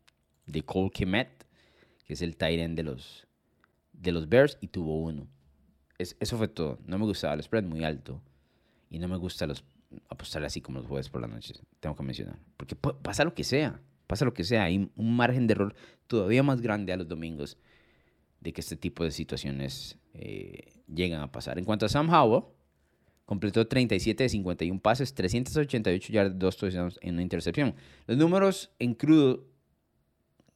de 0.46 0.62
Cole 0.62 0.90
Kemet, 0.90 1.46
que 2.06 2.14
es 2.14 2.22
el 2.22 2.36
tight 2.36 2.60
end 2.60 2.76
de 2.76 2.84
los, 2.84 3.26
de 3.92 4.12
los 4.12 4.28
Bears, 4.28 4.56
y 4.60 4.68
tuvo 4.68 5.00
uno 5.00 5.28
eso 5.98 6.36
fue 6.36 6.48
todo. 6.48 6.78
No 6.86 6.98
me 6.98 7.04
gustaba 7.04 7.34
el 7.34 7.42
spread 7.42 7.64
muy 7.64 7.84
alto. 7.84 8.20
Y 8.90 8.98
no 8.98 9.08
me 9.08 9.16
gusta 9.16 9.46
apostar 10.08 10.44
así 10.44 10.60
como 10.60 10.78
los 10.78 10.88
jueves 10.88 11.08
por 11.08 11.20
la 11.20 11.26
noche. 11.26 11.54
Tengo 11.80 11.96
que 11.96 12.02
mencionar. 12.02 12.38
Porque 12.56 12.76
pasa 12.76 13.24
lo 13.24 13.34
que 13.34 13.44
sea. 13.44 13.80
Pasa 14.06 14.24
lo 14.24 14.34
que 14.34 14.44
sea. 14.44 14.64
Hay 14.64 14.90
un 14.94 15.16
margen 15.16 15.46
de 15.46 15.52
error 15.52 15.74
todavía 16.06 16.42
más 16.42 16.60
grande 16.60 16.92
a 16.92 16.96
los 16.96 17.08
domingos 17.08 17.56
de 18.40 18.52
que 18.52 18.60
este 18.60 18.76
tipo 18.76 19.04
de 19.04 19.10
situaciones 19.10 19.98
eh, 20.12 20.72
llegan 20.92 21.20
a 21.20 21.32
pasar. 21.32 21.58
En 21.58 21.64
cuanto 21.64 21.86
a 21.86 21.88
Sam 21.88 22.10
Howell, 22.10 22.44
completó 23.24 23.66
37 23.66 24.24
de 24.24 24.28
51 24.28 24.80
pases, 24.80 25.14
388 25.14 26.12
yardas, 26.12 26.38
2 26.38 26.56
touchdowns 26.56 26.98
en 27.02 27.14
una 27.14 27.22
intercepción. 27.22 27.74
Los 28.06 28.16
números 28.18 28.70
en 28.78 28.94
crudo 28.94 29.44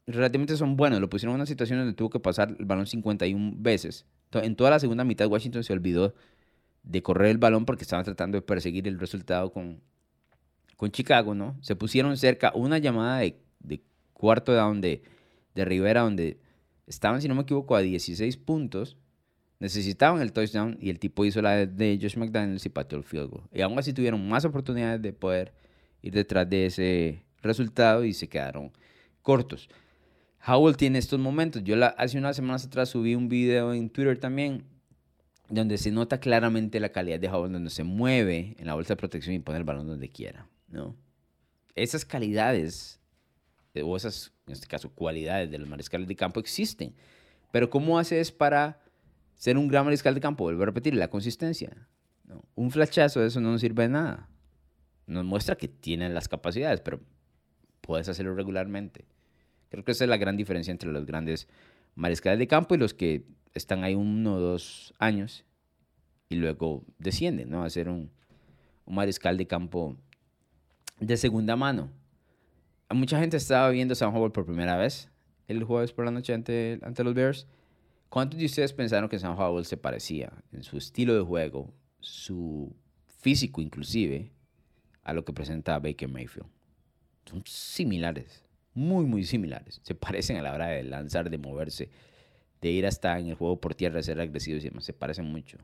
relativamente 0.07 0.57
son 0.57 0.77
buenos. 0.77 1.01
Lo 1.01 1.09
pusieron 1.09 1.35
en 1.35 1.41
una 1.41 1.47
situación 1.47 1.79
donde 1.79 1.95
tuvo 1.95 2.11
que 2.11 2.21
pasar 2.21 2.55
el 2.59 2.65
balón 2.65 2.87
51 2.87 3.55
veces 3.57 4.07
en 4.35 4.57
toda 4.57 4.71
la 4.71 4.79
segunda 4.79 5.05
mitad 5.05 5.27
Washington 5.27 5.65
se 5.65 5.73
olvidó 5.73 6.15
de 6.83 7.03
correr 7.03 7.31
el 7.31 7.39
balón 7.39 7.65
porque 7.65 7.83
estaban 7.83 8.05
tratando 8.05 8.37
de 8.37 8.43
perseguir 8.43 8.87
el 8.89 8.99
resultado 8.99 9.53
con, 9.53 9.81
con 10.77 10.91
Chicago, 10.91 11.35
¿no? 11.35 11.57
Se 11.61 11.77
pusieron 11.77 12.17
cerca 12.17 12.53
una 12.55 12.79
llamada 12.79 13.19
de, 13.19 13.41
cuarto 14.13 14.53
down 14.53 14.81
de, 14.81 15.03
de 15.55 15.65
Rivera 15.65 16.03
donde 16.03 16.41
estaban, 16.87 17.21
si 17.23 17.29
no 17.29 17.35
me 17.35 17.43
equivoco, 17.43 17.77
a 17.77 17.81
16 17.81 18.37
puntos. 18.39 18.97
Necesitaban 19.61 20.21
el 20.23 20.33
touchdown 20.33 20.79
y 20.81 20.91
el 20.91 21.01
tipo 21.01 21.25
hizo 21.25 21.43
la 21.43 21.67
de 21.67 21.99
Josh 22.01 22.17
McDaniels 22.17 22.65
y 22.65 22.69
pateó 22.69 22.99
el 22.99 23.05
field 23.05 23.31
goal. 23.31 23.45
Y 23.53 23.61
aún 23.61 23.79
así 23.79 23.93
tuvieron 23.93 24.29
más 24.29 24.45
oportunidades 24.45 25.03
de 25.03 25.13
poder 25.13 25.53
ir 26.01 26.13
detrás 26.13 26.49
de 26.49 26.67
ese 26.67 27.25
resultado 27.43 28.05
y 28.05 28.13
se 28.13 28.29
quedaron 28.29 28.73
cortos. 29.23 29.69
Howell 30.47 30.77
tiene 30.77 30.99
estos 30.99 31.19
momentos. 31.19 31.65
Yo 31.65 31.77
la, 31.77 31.89
hace 31.89 32.19
unas 32.19 32.37
semanas 32.37 32.65
atrás 32.65 32.91
subí 32.91 33.15
un 33.15 33.29
video 33.29 33.75
en 33.75 33.91
Twitter 33.91 34.19
también 34.19 34.65
donde 35.49 35.79
se 35.79 35.91
nota 35.91 36.21
claramente 36.21 36.79
la 36.79 36.91
calidad 36.91 37.19
de 37.19 37.29
Howell, 37.29 37.53
donde 37.53 37.71
se 37.71 37.83
mueve 37.83 38.55
en 38.59 38.67
la 38.67 38.75
bolsa 38.75 38.95
de 38.95 38.99
protección 38.99 39.35
y 39.35 39.39
pone 39.39 39.59
el 39.59 39.65
balón 39.65 39.87
donde 39.87 40.09
quiera. 40.09 40.47
¿no? 40.69 40.95
Esas 41.75 42.05
calidades, 42.05 43.01
eh, 43.75 43.83
o 43.83 43.97
esas, 43.97 44.33
en 44.47 44.53
este 44.53 44.67
caso, 44.67 44.91
cualidades 44.91 45.51
de 45.51 45.59
los 45.59 45.69
mariscales 45.69 46.07
de 46.07 46.17
campo 46.17 46.39
existen. 46.39 46.95
Pero 47.51 47.71
¿cómo 47.71 47.99
haces 47.99 48.31
para 48.31 48.81
ser 49.39 49.57
un 49.57 49.69
gran 49.69 49.87
mariscal 49.87 50.15
de 50.15 50.21
campo? 50.21 50.45
Vuelvo 50.45 50.65
a 50.65 50.67
repetir, 50.67 50.95
la 50.95 51.09
consistencia. 51.09 51.89
Un 52.55 52.71
flashazo 52.71 53.21
de 53.21 53.29
eso 53.29 53.41
no 53.41 53.53
nos 53.53 53.63
sirve 53.63 53.85
de 53.85 53.89
nada. 53.89 54.29
Nos 55.07 55.25
muestra 55.25 55.57
que 55.57 55.69
tienen 55.69 56.13
las 56.13 56.29
capacidades, 56.29 56.83
pero 56.83 57.01
puedes 57.81 58.09
hacerlo 58.09 58.35
regularmente. 58.35 59.07
Creo 59.71 59.85
que 59.85 59.93
esa 59.93 60.05
es 60.05 60.11
la 60.11 60.19
gran 60.19 60.37
diferencia 60.37 60.71
entre 60.71 60.93
los 60.93 61.07
grandes 61.07 61.49
mariscales 61.95 62.39
de 62.39 62.47
campo 62.47 62.75
y 62.75 62.79
los 62.79 62.93
que 62.93 63.25
están 63.55 63.85
ahí 63.85 63.95
uno 63.95 64.35
o 64.35 64.41
dos 64.41 64.93
años 64.99 65.45
y 66.29 66.37
luego 66.37 66.85
descienden, 66.99 67.49
¿no? 67.49 67.65
A 67.65 67.71
ser 67.71 67.89
un, 67.89 68.11
mariscal 68.87 69.37
de 69.37 69.47
campo 69.47 69.97
de 70.99 71.17
segunda 71.17 71.57
mano. 71.57 71.91
Mucha 72.91 73.21
gente 73.21 73.37
estaba 73.37 73.69
viendo 73.71 73.95
San 73.95 74.15
Howell 74.15 74.33
por 74.33 74.47
primera 74.47 74.77
vez 74.77 75.11
el 75.47 75.65
jueves 75.65 75.93
por 75.93 76.05
la 76.05 76.11
noche 76.11 76.35
ante, 76.35 76.79
ante 76.83 77.05
los 77.05 77.15
Bears. 77.15 77.47
¿Cuántos 78.09 78.39
de 78.39 78.47
ustedes 78.47 78.73
pensaron 78.73 79.09
que 79.09 79.19
San 79.19 79.39
Howell 79.39 79.65
se 79.65 79.77
parecía 79.77 80.33
en 80.53 80.63
su 80.63 80.79
estilo 80.79 81.15
de 81.15 81.23
juego, 81.23 81.75
su 82.01 82.75
físico 83.07 83.61
inclusive, 83.61 84.33
a 85.03 85.13
lo 85.13 85.25
que 85.25 85.33
presenta 85.33 85.79
Baker 85.79 86.09
Mayfield? 86.09 86.49
Son 87.27 87.43
similares 87.45 88.49
muy, 88.79 89.05
muy 89.07 89.25
similares. 89.25 89.81
Se 89.83 89.95
parecen 89.95 90.37
a 90.37 90.43
la 90.43 90.55
hora 90.55 90.69
de 90.69 90.85
lanzar, 90.85 91.29
de 91.31 91.39
moverse, 91.39 91.91
de 92.61 92.71
ir 92.71 92.87
hasta 92.87 93.19
en 93.19 93.27
el 93.27 93.35
juego 93.35 93.61
por 93.61 93.75
tierra, 93.75 94.03
ser 94.03 94.21
agresivos 94.21 94.65
y 94.65 94.69
demás. 94.69 94.85
Se 94.85 94.93
parecen 94.93 95.27
mucho. 95.27 95.59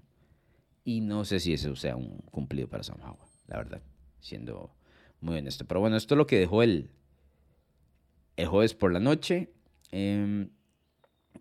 Y 0.85 1.01
no 1.01 1.25
sé 1.25 1.41
si 1.41 1.53
eso 1.53 1.77
sea 1.77 1.97
un 1.97 2.19
cumplido 2.31 2.69
para 2.69 2.83
Sam 2.83 3.01
Howell, 3.01 3.31
la 3.47 3.57
verdad, 3.57 3.83
siendo 4.21 4.75
muy 5.21 5.39
honesto. 5.39 5.65
Pero 5.65 5.81
bueno, 5.81 5.97
esto 5.97 6.15
es 6.15 6.19
lo 6.19 6.27
que 6.27 6.39
dejó 6.39 6.63
el, 6.63 6.91
el 8.37 8.49
jueves 8.49 8.75
por 8.75 8.93
la 8.93 9.01
noche. 9.01 9.53
Em, 9.93 10.51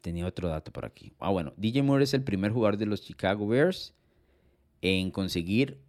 tenía 0.01 0.25
otro 0.25 0.49
dato 0.49 0.71
por 0.71 0.85
aquí. 0.85 1.13
Ah, 1.19 1.29
bueno, 1.29 1.53
DJ 1.57 1.83
Moore 1.83 2.03
es 2.03 2.13
el 2.13 2.23
primer 2.23 2.51
jugador 2.51 2.77
de 2.77 2.85
los 2.85 3.01
Chicago 3.01 3.47
Bears 3.47 3.93
en 4.81 5.11
conseguir 5.11 5.79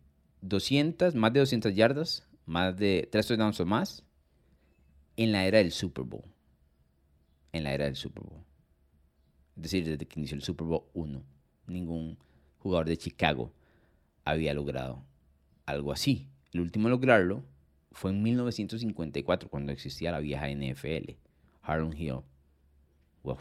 200, 0.42 1.14
más 1.14 1.32
de 1.32 1.40
200 1.40 1.74
yardas, 1.74 2.28
más 2.46 2.76
de 2.76 3.08
3 3.10 3.26
touchdowns 3.26 3.60
o 3.60 3.66
más 3.66 4.04
en 5.16 5.32
la 5.32 5.46
era 5.46 5.58
del 5.58 5.72
Super 5.72 6.04
Bowl. 6.04 6.24
En 7.52 7.64
la 7.64 7.72
era 7.72 7.84
del 7.84 7.96
Super 7.96 8.24
Bowl. 8.24 8.42
Es 9.56 9.62
decir, 9.62 9.84
desde 9.84 10.06
que 10.06 10.18
inició 10.18 10.36
el 10.36 10.42
Super 10.42 10.66
Bowl 10.66 10.84
1, 10.94 11.22
ningún 11.66 12.18
jugador 12.58 12.88
de 12.88 12.96
Chicago 12.96 13.52
había 14.24 14.54
logrado 14.54 15.04
algo 15.66 15.92
así. 15.92 16.28
El 16.52 16.60
último 16.60 16.88
a 16.88 16.90
lograrlo 16.90 17.44
fue 17.92 18.10
en 18.10 18.22
1954, 18.22 19.48
cuando 19.48 19.72
existía 19.72 20.10
la 20.10 20.20
vieja 20.20 20.48
NFL. 20.48 21.12
Harlem 21.62 21.92
Hill. 21.96 22.20
Wow. 23.22 23.38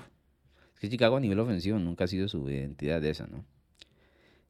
Que 0.84 0.90
Chicago 0.90 1.16
a 1.16 1.22
nivel 1.22 1.40
ofensivo 1.40 1.80
nunca 1.80 2.04
ha 2.04 2.08
sido 2.08 2.28
su 2.28 2.50
identidad 2.50 3.00
de 3.00 3.10
esa, 3.10 3.26
¿no? 3.26 3.46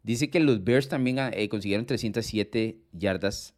Dice 0.02 0.32
que 0.32 0.39
los 0.39 0.63
Bears 0.63 0.89
también 0.89 1.19
eh, 1.19 1.48
consiguieron 1.48 1.86
307 1.86 2.80
yardas 2.91 3.54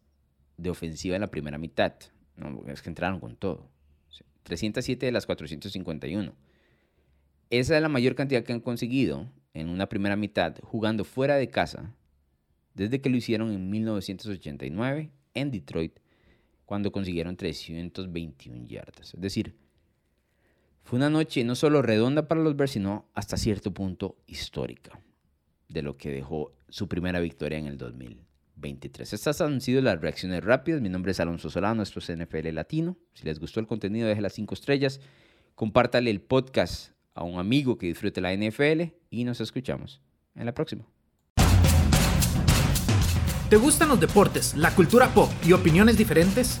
de 0.58 0.68
ofensiva 0.68 1.14
en 1.14 1.22
la 1.22 1.30
primera 1.30 1.56
mitad. 1.56 1.94
No, 2.36 2.62
es 2.66 2.82
que 2.82 2.90
entraron 2.90 3.18
con 3.18 3.34
todo. 3.34 3.70
307 4.42 5.06
de 5.06 5.10
las 5.10 5.24
451. 5.24 6.34
Esa 7.48 7.76
es 7.76 7.80
la 7.80 7.88
mayor 7.88 8.14
cantidad 8.14 8.44
que 8.44 8.52
han 8.52 8.60
conseguido 8.60 9.32
en 9.54 9.70
una 9.70 9.88
primera 9.88 10.16
mitad 10.16 10.58
jugando 10.62 11.04
fuera 11.04 11.36
de 11.36 11.48
casa 11.48 11.94
desde 12.74 13.00
que 13.00 13.08
lo 13.08 13.16
hicieron 13.16 13.52
en 13.52 13.70
1989 13.70 15.12
en 15.32 15.50
Detroit, 15.50 15.98
cuando 16.66 16.92
consiguieron 16.92 17.38
321 17.38 18.66
yardas. 18.66 19.14
Es 19.14 19.20
decir, 19.22 19.56
fue 20.86 20.98
una 20.98 21.10
noche 21.10 21.42
no 21.42 21.56
solo 21.56 21.82
redonda 21.82 22.28
para 22.28 22.40
los 22.40 22.56
Bears, 22.56 22.70
sino 22.70 23.06
hasta 23.12 23.36
cierto 23.36 23.74
punto 23.74 24.16
histórica 24.28 25.00
de 25.68 25.82
lo 25.82 25.96
que 25.96 26.10
dejó 26.10 26.52
su 26.68 26.86
primera 26.86 27.18
victoria 27.18 27.58
en 27.58 27.66
el 27.66 27.76
2023. 27.76 29.12
Estas 29.12 29.40
han 29.40 29.60
sido 29.60 29.82
las 29.82 30.00
reacciones 30.00 30.44
rápidas. 30.44 30.80
Mi 30.80 30.88
nombre 30.88 31.10
es 31.10 31.18
Alonso 31.18 31.50
Solano, 31.50 31.82
esto 31.82 31.98
es 31.98 32.16
NFL 32.16 32.52
Latino. 32.52 32.96
Si 33.14 33.24
les 33.24 33.40
gustó 33.40 33.58
el 33.58 33.66
contenido, 33.66 34.06
deje 34.06 34.20
las 34.20 34.34
5 34.34 34.54
estrellas. 34.54 35.00
Compártale 35.56 36.08
el 36.08 36.20
podcast 36.20 36.92
a 37.14 37.24
un 37.24 37.40
amigo 37.40 37.78
que 37.78 37.88
disfrute 37.88 38.20
la 38.20 38.32
NFL 38.32 38.92
y 39.10 39.24
nos 39.24 39.40
escuchamos 39.40 40.00
en 40.36 40.46
la 40.46 40.54
próxima. 40.54 40.84
¿Te 43.50 43.56
gustan 43.56 43.88
los 43.88 43.98
deportes, 43.98 44.56
la 44.56 44.72
cultura 44.72 45.12
pop 45.12 45.32
y 45.44 45.52
opiniones 45.52 45.98
diferentes? 45.98 46.60